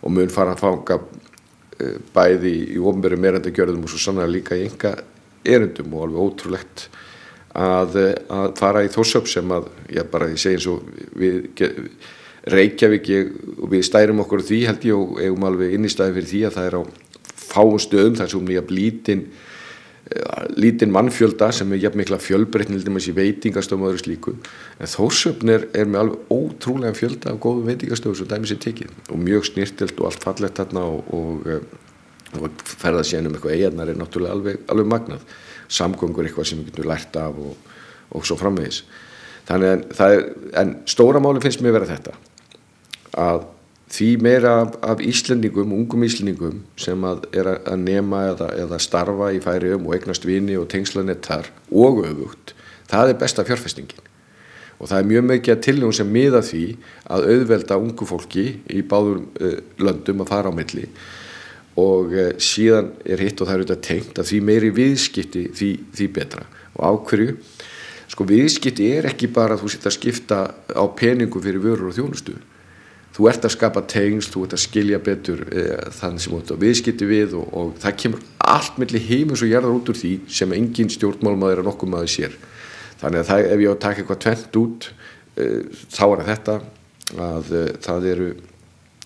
og 0.05 0.13
mun 0.13 0.33
fara 0.33 0.53
að 0.53 0.61
fanga 0.67 0.99
bæði 2.15 2.53
í 2.75 2.79
ofnböru 2.79 3.19
meirandi 3.21 3.53
gjörðum 3.57 3.87
og 3.87 3.93
svo 3.93 4.03
sann 4.03 4.21
að 4.23 4.37
líka 4.37 4.59
í 4.59 4.67
enga 4.69 4.95
erundum 5.45 5.97
og 5.97 6.07
alveg 6.07 6.29
ótrúlegt 6.29 6.85
að, 7.55 7.99
að 8.33 8.53
fara 8.59 8.85
í 8.85 8.93
þósöp 8.93 9.29
sem 9.31 9.53
að 9.55 9.69
ég 9.95 10.09
bara, 10.11 10.31
ég 10.33 10.41
segi 10.41 10.59
eins 10.59 10.69
og 10.71 10.85
við 11.19 11.49
Reykjavík 12.53 13.09
ég, 13.09 13.33
og 13.57 13.71
við 13.73 13.87
stærum 13.89 14.21
okkur 14.21 14.43
því 14.45 14.61
held 14.69 14.85
ég 14.85 14.99
og 14.99 15.21
eigum 15.23 15.47
alveg 15.49 15.75
inn 15.77 15.89
í 15.89 15.93
staði 15.93 16.19
fyrir 16.19 16.29
því 16.29 16.41
að 16.45 16.57
það 16.59 16.67
er 16.69 16.77
á 16.77 16.83
fáum 17.41 17.79
stöðum 17.81 18.17
þar 18.19 18.31
sem 18.31 18.49
við 18.51 18.59
hafum 18.61 18.75
lítinn 18.77 19.23
eh, 20.13 20.43
lítinn 20.61 20.93
mannfjölda 20.93 21.49
sem 21.57 21.73
er 21.73 21.81
jafn 21.87 22.03
mikla 22.03 22.19
fjölbreytnildum 22.21 22.99
þessi 22.99 23.15
veitingastöðum 23.17 23.87
og 23.87 23.95
öðru 23.95 24.03
slíku. 24.03 24.35
En 24.77 24.93
þórsöfn 24.93 25.55
er, 25.55 25.65
með 25.87 26.01
alveg 26.03 26.35
ótrúlega 26.37 26.99
fjölda 26.99 27.33
af 27.33 27.41
góðum 27.47 27.71
veitingastöðum 27.71 28.19
sem 28.21 28.29
dæmis 28.35 28.53
er 28.53 28.61
tekið 28.67 28.93
og 29.09 29.25
mjög 29.25 29.49
snirtilt 29.49 30.05
og 30.05 30.11
allt 30.11 30.29
fallett 30.29 30.61
þarna 30.61 30.85
og, 30.85 31.09
og, 31.17 31.49
eh, 31.49 32.37
og 32.43 32.61
ferða 32.75 33.07
sér 33.09 33.25
um 33.25 33.39
eitthvað 33.39 33.57
eigarnar 33.57 33.95
er 33.95 33.99
náttúrulega 34.03 34.37
alveg, 34.37 34.61
alveg 34.69 34.93
magnað. 34.93 35.25
Samgöngur 35.73 36.29
eitthvað 36.29 36.51
sem 36.53 36.61
við 36.61 36.75
getum 36.75 36.93
lært 36.93 37.17
af 37.17 37.41
og, 37.41 37.57
og 38.13 38.29
svo 38.29 38.37
framvegis. 38.37 38.85
Þannig 39.49 39.89
að 39.97 40.13
er, 40.19 40.31
en 40.61 40.79
stóra 40.89 41.25
máli 41.25 41.41
finnst 41.41 41.65
mér 41.65 41.79
vera 41.79 41.89
þetta 41.89 42.13
að 43.15 43.45
því 43.95 44.09
meira 44.23 44.55
af, 44.63 44.79
af 44.83 45.03
Íslendingum, 45.05 45.73
ungum 45.77 46.05
Íslendingum 46.07 46.63
sem 46.81 47.05
að 47.07 47.27
er 47.37 47.51
að 47.55 47.83
nema 47.83 48.25
eða, 48.33 48.51
eða 48.65 48.81
starfa 48.83 49.31
í 49.35 49.41
færium 49.45 49.87
og 49.87 49.97
eignast 49.97 50.27
vini 50.27 50.57
og 50.59 50.69
tengslanett 50.73 51.27
þar 51.27 51.51
og 51.71 52.01
auðvugt, 52.03 52.55
það 52.91 53.13
er 53.13 53.21
besta 53.21 53.45
fjárfestingin. 53.47 54.11
Og 54.81 54.91
það 54.91 55.01
er 55.01 55.11
mjög 55.13 55.27
mikið 55.29 55.61
tilnum 55.63 55.93
sem 55.95 56.09
miða 56.11 56.41
því 56.45 56.65
að 57.15 57.29
auðvelda 57.35 57.77
ungu 57.81 58.09
fólki 58.09 58.47
í 58.67 58.83
báðum 58.89 59.29
uh, 59.39 59.61
löndum 59.79 60.25
að 60.25 60.33
fara 60.33 60.51
á 60.51 60.57
milli. 60.57 60.89
Og 61.79 62.11
uh, 62.11 62.33
síðan 62.43 62.91
er 63.07 63.23
hitt 63.23 63.39
og 63.39 63.47
það 63.47 63.55
er 63.55 63.63
auðvitað 63.63 63.85
tengt 63.87 64.19
að 64.19 64.29
því 64.33 64.41
meiri 64.49 64.73
viðskipti 64.75 65.45
því, 65.55 65.71
því 65.95 66.09
betra. 66.19 66.49
Og 66.75 66.83
ákverju 66.91 67.37
sko 68.11 68.27
viðskipti 68.29 68.91
er 68.97 69.09
ekki 69.13 69.31
bara 69.33 69.55
að 69.55 69.63
þú 69.63 69.71
setja 69.73 69.93
að 69.93 69.97
skipta 70.01 70.41
á 70.75 70.85
peningu 70.99 71.41
fyrir 71.43 71.63
vörur 71.63 71.93
og 71.93 71.97
þjónustu 71.97 72.35
þú 73.15 73.29
ert 73.31 73.47
að 73.47 73.55
skapa 73.55 73.83
tengsl, 73.91 74.33
þú 74.33 74.45
ert 74.47 74.57
að 74.57 74.63
skilja 74.65 75.01
betur 75.03 75.45
eh, 75.55 75.91
þann 75.95 76.19
sem 76.19 76.33
þú 76.33 76.41
ert 76.41 76.53
að 76.55 76.65
viðskipti 76.65 77.09
við 77.09 77.37
og, 77.39 77.47
og 77.55 77.75
það 77.83 77.99
kemur 78.03 78.25
allt 78.55 78.81
mellir 78.83 79.07
heimins 79.07 79.45
og 79.45 79.53
gerðar 79.53 79.77
út 79.77 79.93
úr 79.93 80.01
því 80.01 80.15
sem 80.39 80.55
engin 80.57 80.91
stjórnmálmaður 80.93 81.63
er 81.63 81.69
nokkuð 81.69 81.93
maður 81.95 82.13
sér. 82.15 82.39
Þannig 83.01 83.23
að 83.23 83.31
það, 83.31 83.47
ef 83.55 83.63
ég 83.63 83.71
á 83.71 83.75
að 83.75 83.83
taka 83.85 84.03
eitthvað 84.03 84.23
tvent 84.27 84.59
út 84.63 84.89
eh, 85.39 85.61
þá 85.95 86.05
er 86.09 86.25
þetta 86.31 86.59
að 87.29 87.53
eh, 87.55 87.73
það 87.87 88.11
eru 88.15 88.31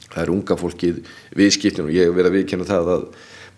það 0.09 0.23
eru 0.23 0.37
unga 0.39 0.57
fólkið 0.57 1.01
viðskiptin 1.37 1.85
og 1.85 1.93
ég 1.93 2.15
verið 2.15 2.31
að 2.31 2.39
viðkjanna 2.39 2.69
það 2.69 2.93
að 2.95 3.09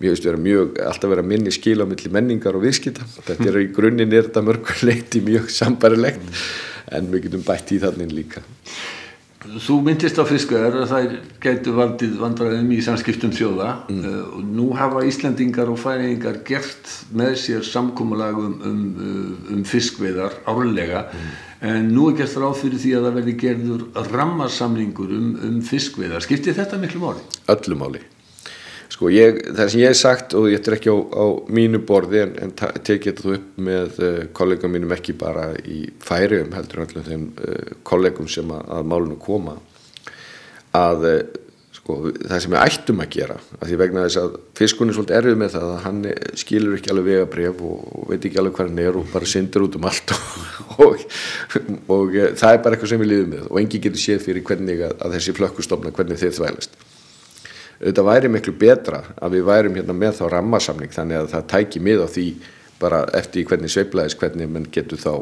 mér 0.00 0.14
finnst 0.14 0.26
vera 0.26 0.40
mjög, 0.40 0.78
alltaf 0.82 1.12
vera 1.12 1.22
minni 1.30 1.52
skil 1.54 1.76
á 1.78 1.86
milli 1.86 2.10
menningar 2.10 2.56
og 2.56 2.64
viðskipta. 2.64 3.06
Þetta 3.28 3.50
er 3.52 3.58
í 3.60 3.68
grunninn 3.76 4.16
er 4.16 4.26
þetta 4.26 4.42
mörguleiti 4.48 5.22
mjög 5.22 5.52
sambarilegt 5.54 6.40
en 6.90 7.12
við 7.12 7.28
getum 7.28 7.44
bætt 7.46 7.70
í 7.76 7.78
þannig 7.84 8.16
líka 8.16 8.42
Þú 9.40 9.78
myndist 9.86 10.18
á 10.20 10.24
fiskveðar 10.28 10.74
að 10.82 10.90
það 10.90 11.12
gætu 11.40 11.72
valdið 11.72 12.18
vandræðum 12.20 12.74
í 12.76 12.80
samskiptum 12.84 13.32
þjóða 13.32 13.70
mm. 13.88 14.02
uh, 14.04 14.18
og 14.36 14.50
nú 14.58 14.66
hafa 14.76 15.04
Íslandingar 15.08 15.70
og 15.72 15.80
færingar 15.80 16.42
gert 16.44 16.92
með 17.16 17.38
sér 17.40 17.64
samkómulag 17.64 18.36
um, 18.36 18.58
um, 18.68 18.84
uh, 19.00 19.48
um 19.56 19.64
fiskveðar 19.64 20.36
árlega 20.44 21.06
mm. 21.08 21.32
en 21.72 21.88
nú 21.94 22.10
er 22.10 22.20
gert 22.20 22.36
ráð 22.36 22.60
fyrir 22.60 22.84
því 22.84 22.94
að 22.98 23.08
það 23.08 23.18
verði 23.22 23.36
gerður 23.46 23.88
rammarsamlingur 24.12 25.16
um, 25.16 25.34
um 25.48 25.60
fiskveðar. 25.64 26.28
Skiptir 26.28 26.60
þetta 26.60 26.82
miklu 26.84 27.00
máli? 27.06 27.24
Öllu 27.48 27.80
máli. 27.80 28.04
Sko 28.90 29.06
ég, 29.12 29.36
það 29.54 29.68
sem 29.70 29.80
ég 29.84 29.92
hef 29.92 29.98
sagt 30.00 30.34
og 30.34 30.48
ég 30.50 30.58
ættir 30.58 30.74
ekki 30.74 30.90
á, 30.90 30.98
á 30.98 31.24
mínu 31.52 31.78
borði 31.86 32.24
en, 32.24 32.32
en 32.42 32.54
tekið 32.58 33.10
þetta 33.10 33.34
upp 33.36 33.60
með 33.62 34.00
uh, 34.02 34.16
kollegum 34.34 34.74
mínum 34.74 34.94
ekki 34.96 35.14
bara 35.18 35.52
í 35.62 35.84
færium 36.02 36.50
heldur 36.56 36.82
allir 36.82 37.06
þeim 37.06 37.28
uh, 37.38 37.76
kollegum 37.86 38.26
sem 38.30 38.50
að, 38.50 38.64
að 38.78 38.88
málunum 38.90 39.20
koma 39.22 39.54
að 40.74 41.06
eh, 41.08 41.22
sko, 41.74 41.96
það 42.14 42.42
sem 42.42 42.52
við 42.52 42.60
ættum 42.60 43.00
að 43.02 43.08
gera 43.16 43.38
að 43.58 43.64
því 43.70 43.78
vegna 43.80 44.04
þess 44.04 44.20
að 44.20 44.36
fiskunni 44.60 44.92
er 44.92 44.98
svolítið 44.98 45.18
erfið 45.18 45.40
með 45.40 45.56
það 45.56 45.64
að 45.70 45.80
hann 45.86 45.98
skilur 46.42 46.76
ekki 46.76 46.92
alveg 46.92 47.08
vegabref 47.08 47.64
og, 47.66 47.80
og 47.90 48.12
veit 48.12 48.28
ekki 48.28 48.38
alveg 48.42 48.54
hvað 48.58 48.70
hann 48.70 48.84
er 48.84 49.00
og 49.00 49.10
bara 49.10 49.32
syndur 49.32 49.66
út 49.66 49.80
um 49.80 49.88
allt 49.90 50.14
og, 50.14 50.78
og, 50.84 51.02
og 51.96 52.14
það 52.38 52.52
er 52.52 52.62
bara 52.62 52.78
eitthvað 52.78 52.94
sem 52.94 53.02
við 53.02 53.12
líðum 53.14 53.34
með 53.34 53.50
og 53.50 53.60
engi 53.64 53.82
getur 53.82 54.04
séð 54.04 54.22
fyrir 54.28 54.46
hvernig 54.46 54.86
að, 54.86 54.94
að 55.02 55.18
þessi 55.18 55.36
flökkustofna 55.40 55.94
hvernig 55.96 56.22
þeir 56.22 56.38
þvælast 56.38 56.78
auðvitað 57.80 58.08
væri 58.10 58.28
miklu 58.28 58.56
betra 58.60 59.02
að 59.16 59.36
við 59.36 59.46
værum 59.48 59.76
hérna 59.78 59.96
með 59.96 60.18
þá 60.20 60.24
rammasamning 60.34 60.92
þannig 60.92 61.20
að 61.20 61.30
það 61.34 61.46
tæki 61.54 61.80
mið 61.84 62.02
á 62.04 62.08
því 62.12 62.26
bara 62.80 63.04
eftir 63.16 63.46
hvernig 63.48 63.72
sveiflaðis 63.72 64.18
hvernig 64.20 64.50
mann 64.52 64.68
getur 64.72 65.00
þá 65.00 65.14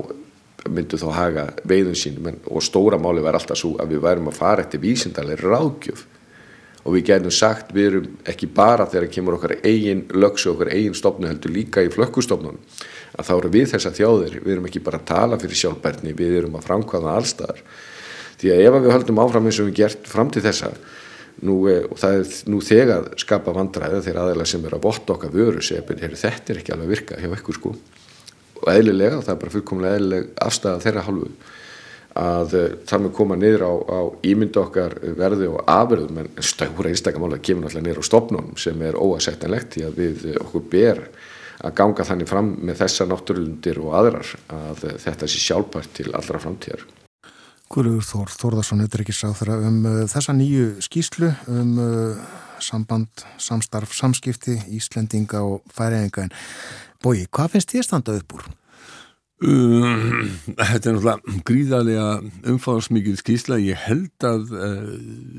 myndu 0.66 0.98
þá 0.98 1.08
haga 1.14 1.44
veiðun 1.68 1.96
sín 1.98 2.18
menn, 2.22 2.38
og 2.50 2.62
stóra 2.64 2.98
máli 3.00 3.22
var 3.24 3.38
alltaf 3.38 3.58
svo 3.60 3.76
að 3.80 3.94
við 3.94 4.04
værum 4.04 4.30
að 4.30 4.38
fara 4.40 4.64
eftir 4.64 4.82
vísindarlega 4.82 5.46
ráðgjöf. 5.46 6.04
Og 6.84 6.94
við 6.94 7.04
getum 7.10 7.34
sagt 7.34 7.72
við 7.74 7.88
erum 7.90 8.06
ekki 8.28 8.48
bara 8.54 8.86
þegar 8.88 9.10
kemur 9.12 9.36
okkar 9.36 9.56
eigin 9.60 10.04
lögsu, 10.14 10.52
okkar 10.52 10.72
eigin 10.72 10.96
stopnu 10.96 11.28
heldur 11.28 11.52
líka 11.52 11.84
í 11.84 11.90
flökkustofnunum 11.92 12.60
að 13.18 13.26
þá 13.28 13.32
eru 13.34 13.50
við 13.52 13.66
þessa 13.72 13.92
þjóðir, 13.96 14.38
við 14.44 14.54
erum 14.54 14.68
ekki 14.68 14.82
bara 14.84 15.00
að 15.00 15.08
tala 15.08 15.38
fyrir 15.40 15.58
sjálfbærni, 15.58 16.14
við 16.16 16.36
erum 16.42 16.56
að 16.58 16.68
framkvæða 16.68 17.14
allstaðar 17.18 17.62
því 18.38 18.52
að 18.54 18.62
ef 18.62 18.76
við 18.78 18.94
höldum 18.94 19.20
áfram 19.24 19.48
eins 19.50 19.58
og 19.58 19.68
við 19.68 19.78
gert 19.80 20.08
fram 20.08 20.30
til 20.30 20.44
þessa 20.44 20.70
nú, 21.46 21.58
eh, 21.70 21.84
og 21.86 22.00
það 22.00 22.18
er 22.18 22.34
nú 22.50 22.60
þegar 22.64 23.12
skapa 23.20 23.54
vandræði 23.56 24.02
þegar 24.06 24.24
aðeins 24.24 24.54
sem 24.54 24.66
er 24.66 24.76
að 24.78 24.84
votta 24.88 25.14
okkar 25.14 25.34
vöru 25.34 25.62
segja, 25.62 25.84
þetta 25.84 26.52
er 26.54 26.60
ekki 26.62 26.74
alveg 26.74 26.88
að 26.88 26.94
virka 26.94 27.20
hjá 27.20 27.30
ekkur 27.36 27.58
sko 27.58 27.76
og 28.58 28.66
eðlilega, 28.72 29.22
það 29.22 29.34
er 29.34 29.40
bara 29.44 29.54
fullkomlega 29.54 29.98
eðlileg 30.00 30.28
afstæða 30.48 30.82
þeirra 30.82 31.06
hálfu 31.06 31.30
að 32.18 32.54
eh, 32.58 32.76
það 32.88 33.04
með 33.04 33.14
koma 33.18 33.38
niður 33.38 33.64
á, 33.68 33.72
á 33.78 34.00
ímyndu 34.26 34.62
okkar 34.64 34.96
verði 35.18 35.50
og 35.52 35.62
afverðum 35.70 36.22
en 36.24 36.30
stóra 36.42 36.90
einstakamála 36.90 37.38
kemur 37.38 37.68
náttúrulega 37.68 37.86
niður 37.86 38.02
á 38.02 38.10
stopnum 38.10 38.52
sem 38.58 38.82
er 38.82 38.98
óasettanlegt 38.98 39.76
því 39.76 39.84
að 39.86 40.00
við 40.02 40.28
okkur 40.42 40.64
ber 40.72 41.04
að 41.58 41.74
ganga 41.78 42.06
þannig 42.06 42.30
fram 42.30 42.52
með 42.62 42.80
þessa 42.82 43.06
náttúrulundir 43.10 43.80
og 43.82 43.94
aðrar 43.98 44.32
að 44.54 44.86
eh, 44.88 44.96
þetta 45.06 45.30
sé 45.30 45.42
sjálfbært 45.42 45.94
til 46.00 46.10
allra 46.14 46.42
framtíðar. 46.42 46.86
Guðlugur 47.68 48.04
Þór 48.06 48.30
Þórðarsson 48.32 48.84
utryggisáþra 48.86 49.58
um 49.68 49.80
uh, 49.84 49.96
þessa 50.08 50.34
nýju 50.36 50.68
skýslu 50.84 51.32
um 51.52 51.74
uh, 51.82 52.28
samband, 52.64 53.24
samstarf, 53.40 53.92
samskipti 53.94 54.56
Íslendinga 54.74 55.42
og 55.44 55.60
færiðinga 55.74 56.28
bói, 57.04 57.26
hvað 57.30 57.52
finnst 57.54 57.74
þér 57.74 57.86
standað 57.86 58.22
upp 58.22 58.38
úr? 58.38 58.48
Um, 59.44 60.32
þetta 60.58 60.90
er 60.90 60.96
náttúrulega 60.96 61.42
gríðarlega 61.46 62.08
umfáðsmikið 62.54 63.20
skísla. 63.20 63.60
Ég 63.62 63.78
held 63.84 64.26
að 64.26 64.56
uh, 64.56 64.88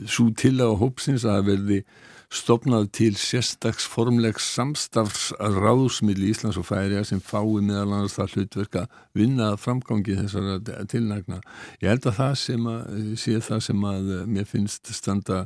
svo 0.08 0.30
til 0.40 0.56
á 0.64 0.70
hópsins 0.80 1.28
að 1.28 1.50
verði 1.52 1.82
stopnað 2.30 2.92
til 2.94 3.16
sérstaks 3.18 3.88
formlegs 3.90 4.46
samstafs 4.54 5.32
ráðsmiðli 5.40 6.30
í 6.30 6.36
Íslands 6.36 6.60
og 6.62 6.68
Færiða 6.68 7.02
sem 7.10 7.22
fái 7.26 7.58
meðal 7.58 7.88
annars 7.88 8.18
það 8.20 8.36
hlutverka 8.36 8.86
vinna 9.18 9.50
framgangi 9.58 10.18
þessara 10.20 10.86
tilnægna. 10.92 11.42
Ég 11.82 11.90
held 11.90 12.06
að 12.06 12.20
það 12.20 12.36
sem 12.44 12.70
að 12.70 13.12
sé 13.24 13.38
það 13.50 13.64
sem 13.66 13.86
að 13.92 14.12
mér 14.30 14.50
finnst 14.50 14.94
standa 14.94 15.46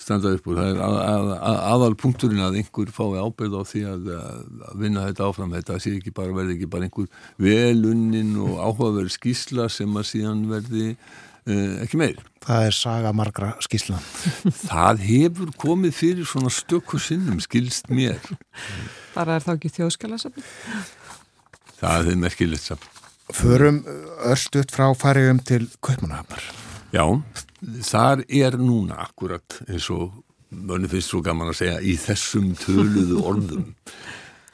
standa 0.00 0.32
upp 0.36 0.46
úr. 0.48 0.60
Það 0.60 0.70
er 0.70 0.82
að, 0.84 0.98
að, 1.04 1.30
að, 1.36 1.58
aðal 1.70 1.96
punkturinn 2.00 2.44
að 2.44 2.60
einhver 2.60 2.92
fái 2.94 3.20
ábyrð 3.20 3.56
á 3.60 3.62
því 3.68 3.82
að 3.90 4.06
vinna 4.80 5.06
þetta 5.08 5.26
áfram. 5.26 5.56
Þetta 5.58 5.80
sé 5.82 5.96
ekki 5.98 6.14
bara, 6.16 6.36
verði 6.36 6.56
ekki 6.56 6.70
bara 6.72 6.88
einhver 6.88 7.10
velunnin 7.42 8.36
og 8.40 8.54
áhugaverð 8.62 9.12
skísla 9.16 9.68
sem 9.72 9.98
að 9.98 10.08
síðan 10.14 10.46
verði 10.50 10.94
ekki 11.46 11.98
meir. 12.00 12.20
Það 12.44 12.66
er 12.68 12.76
saga 12.76 13.12
margra 13.16 13.50
skísla. 13.64 13.98
Það 14.70 15.04
hefur 15.06 15.52
komið 15.60 15.96
fyrir 15.96 16.28
svona 16.28 16.52
stökku 16.52 17.00
sinnum, 17.02 17.40
skilst 17.44 17.90
mér. 17.92 18.20
Bara 19.14 19.38
er 19.38 19.44
þá 19.44 19.54
ekki 19.56 19.72
þjóðskjálasafn? 19.78 20.46
Það 21.80 22.12
er 22.12 22.22
merkilegt 22.24 22.66
samt. 22.66 22.88
Förum 23.30 23.84
öllstuðt 24.26 24.72
frá 24.74 24.88
færiðum 24.98 25.38
til 25.46 25.68
Kaupmannahafnar. 25.84 26.42
Já, 26.90 27.04
þar 27.86 28.24
er 28.26 28.56
núna 28.58 28.98
akkurat 29.04 29.60
eins 29.68 29.86
og 29.94 30.18
mönnu 30.50 30.90
finnst 30.90 31.12
svo 31.12 31.20
gaman 31.22 31.52
að 31.52 31.60
segja 31.60 31.76
í 31.78 31.94
þessum 32.00 32.56
töluðu 32.58 33.20
orðum 33.30 33.68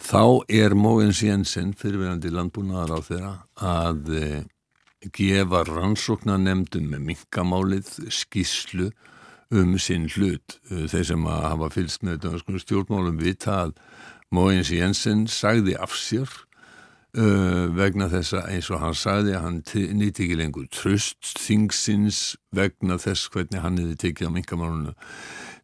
þá 0.06 0.44
er 0.52 0.74
Móins 0.78 1.22
Jensen 1.24 1.72
fyrirverandi 1.78 2.30
landbúnaðar 2.34 2.94
á 2.94 3.00
þeirra 3.06 3.32
að 3.56 4.12
e, 4.12 4.28
gefa 5.14 5.62
rannsóknarnemdum 5.68 6.88
með 6.92 7.04
minkamálið 7.10 7.92
skíslu 8.14 8.90
um 9.54 9.76
sinn 9.78 10.08
hlut. 10.16 10.58
Eh, 10.70 10.86
þeir 10.90 11.06
sem 11.12 11.28
að 11.30 11.46
hafa 11.50 11.70
fylst 11.74 12.02
með 12.06 12.26
stjórnmálum 12.64 13.20
vita 13.22 13.60
að 13.66 13.76
Móins 14.34 14.72
Jensen 14.74 15.26
sagði 15.30 15.76
af 15.78 15.94
sér 15.94 16.28
Uh, 17.16 17.70
vegna 17.72 18.10
þess 18.12 18.34
að 18.36 18.48
eins 18.52 18.66
og 18.68 18.82
hann 18.82 18.96
sagði 18.98 19.30
að 19.38 19.44
hann 19.46 19.54
nýtti 19.96 20.26
ekki 20.26 20.36
lengur 20.36 20.66
tröst 20.68 21.30
þingsins 21.40 22.18
vegna 22.52 22.98
þess 23.00 23.30
hvernig 23.32 23.62
hann 23.64 23.78
hefði 23.80 23.96
tekið 24.02 24.28
á 24.28 24.32
minkamálunu 24.34 24.92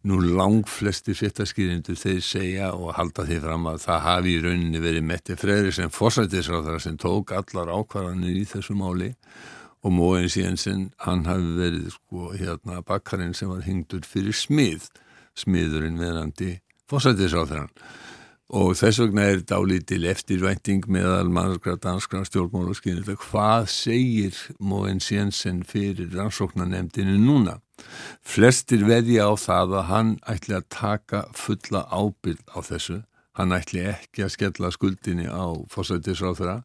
nú 0.08 0.18
lang 0.18 0.66
flesti 0.66 1.14
fyrtaskýrindu 1.14 1.94
þeir 1.98 2.22
segja 2.26 2.68
og 2.74 2.96
halda 2.96 3.26
því 3.28 3.38
fram 3.44 3.68
að 3.70 3.82
það 3.84 4.00
hafi 4.06 4.32
í 4.32 4.40
rauninni 4.42 4.82
verið 4.82 5.06
Metti 5.06 5.36
Freyri 5.38 5.72
sem 5.74 5.92
fórsættisráðara 5.94 6.82
sem 6.82 6.96
tók 6.98 7.34
allar 7.36 7.70
ákvarðanir 7.70 8.40
í 8.40 8.46
þessu 8.50 8.74
máli. 8.78 9.12
Og 9.82 9.94
Móins 9.94 10.36
Jensen 10.38 10.90
hann 11.02 11.24
hafi 11.26 11.54
verið 11.58 11.88
sko 11.94 12.32
hérna 12.34 12.82
bakkarinn 12.86 13.34
sem 13.34 13.50
var 13.50 13.64
hingdur 13.66 14.04
fyrir 14.06 14.34
smið 14.34 14.86
smiðurinn 15.38 15.98
verandi 15.98 16.56
fórsættisráðaran 16.90 17.70
og 18.52 18.74
þess 18.76 19.00
vegna 19.00 19.26
er 19.26 19.38
þetta 19.40 19.58
álítil 19.62 20.08
eftirvænting 20.10 20.88
meðal 20.92 21.30
mannskra 21.32 21.78
danskra 21.80 22.22
stjórnmál 22.28 22.68
og 22.72 22.76
skynir 22.76 23.16
hvað 23.24 23.70
segir 23.72 24.36
Móens 24.60 25.08
Jensen 25.12 25.62
fyrir 25.64 26.12
rannsóknarnemdini 26.12 27.16
núna? 27.22 27.58
Flestir 28.20 28.84
veðja 28.86 29.30
á 29.30 29.32
það 29.40 29.78
að 29.78 29.88
hann 29.88 30.12
ætli 30.28 30.58
að 30.58 30.68
taka 30.68 31.24
fulla 31.32 31.86
ábyrg 31.88 32.44
á 32.52 32.58
þessu. 32.60 33.00
Hann 33.40 33.56
ætli 33.56 33.86
ekki 33.94 34.26
að 34.26 34.34
skella 34.36 34.70
skuldinni 34.74 35.24
á 35.32 35.56
fósættisráþara 35.72 36.60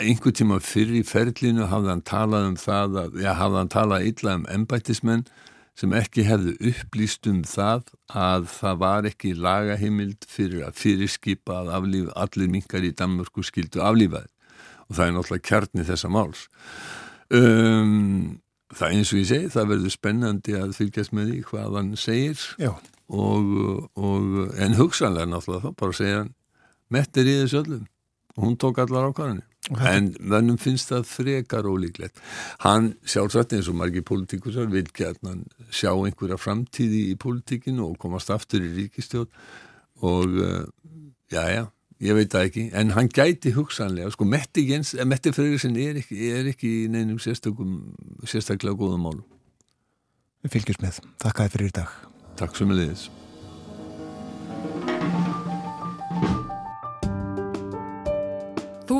einhver 0.00 0.32
tíma 0.32 0.56
fyrir 0.64 1.02
í 1.02 1.04
ferlinu 1.04 1.66
hafði 1.68 1.92
hann 1.92 2.06
talað 2.08 2.46
um 2.50 2.56
það 2.60 2.96
að, 3.02 3.18
já 3.20 3.32
hafði 3.36 3.58
hann 3.60 3.72
talað 3.74 4.06
illa 4.10 4.36
um 4.38 4.46
embættismenn 4.54 5.26
sem 5.76 5.92
ekki 5.96 6.24
hefðu 6.24 6.54
upplýst 6.70 7.28
um 7.30 7.42
það 7.46 7.90
að 8.16 8.48
það 8.54 8.78
var 8.80 9.08
ekki 9.10 9.34
lagaheimild 9.36 10.24
fyrir 10.30 10.64
að 10.68 10.78
fyrirskipa 10.80 11.60
að 11.60 11.72
aflíf, 11.78 12.08
allir 12.16 12.52
minkar 12.52 12.86
í 12.86 12.94
Danmörku 12.96 13.44
skildu 13.44 13.82
aflífaði 13.84 14.32
og 14.86 14.96
það 14.96 15.06
er 15.06 15.14
náttúrulega 15.16 15.48
kjarni 15.50 15.84
þessa 15.86 16.10
máls. 16.14 16.44
Um, 17.34 18.36
það 18.70 18.92
eins 18.94 19.12
og 19.12 19.20
ég 19.20 19.30
segi, 19.32 19.50
það 19.52 19.72
verður 19.72 19.94
spennandi 19.96 20.54
að 20.58 20.76
fylgjast 20.78 21.16
með 21.16 21.32
því 21.32 21.40
hvað 21.50 21.78
hann 21.80 21.90
segir. 22.00 22.44
Og, 23.06 23.50
og, 23.98 24.30
en 24.62 24.78
hugsanlega 24.78 25.28
náttúrulega 25.30 25.66
þá 25.66 25.80
bara 25.82 25.98
segja 25.98 26.22
hann 26.22 26.32
mettir 26.94 27.28
í 27.28 27.36
þessu 27.42 27.60
öllum 27.64 27.84
hún 28.40 28.56
tók 28.60 28.80
allar 28.82 29.10
ákvarðanir. 29.10 29.44
En 29.82 30.12
vennum 30.30 30.58
finnst 30.62 30.92
það 30.92 31.08
frekar 31.10 31.66
ólíklegt. 31.66 32.20
Hann 32.62 32.92
sjálfsagt 33.08 33.56
eins 33.56 33.70
og 33.70 33.78
margir 33.80 34.04
pólitíkusar 34.06 34.68
vil 34.70 34.86
gætna 34.94 35.34
sjá 35.74 35.90
einhverja 35.90 36.38
framtíði 36.38 37.08
í 37.10 37.16
pólitíkinu 37.18 37.88
og 37.88 37.98
komast 38.02 38.30
aftur 38.30 38.62
í 38.62 38.70
ríkistjóð 38.76 39.26
og 40.06 40.38
uh, 40.38 40.62
já 41.32 41.42
já, 41.50 41.64
ég 42.06 42.18
veit 42.20 42.30
það 42.30 42.48
ekki. 42.52 42.66
En 42.78 42.94
hann 42.94 43.10
gæti 43.10 43.56
hugsanlega, 43.56 44.14
sko 44.14 44.28
Metti, 44.28 44.68
eh, 44.70 45.04
Metti 45.08 45.34
Freyrisson 45.34 45.78
er 45.82 45.98
er 45.98 46.52
ekki 46.54 46.72
í 46.84 46.88
neinum 46.92 47.18
sérstaklega 47.18 48.76
góðum 48.76 49.08
málum. 49.08 49.26
Við 50.46 50.60
fylgjum 50.60 50.82
með, 50.84 51.02
takk 51.18 51.40
að 51.40 51.48
þið 51.48 51.56
fyrir 51.56 51.72
í 51.72 51.78
dag. 51.80 52.02
Takk 52.36 52.54
sem 52.54 52.70
er 52.70 52.84
liðis 52.84 53.08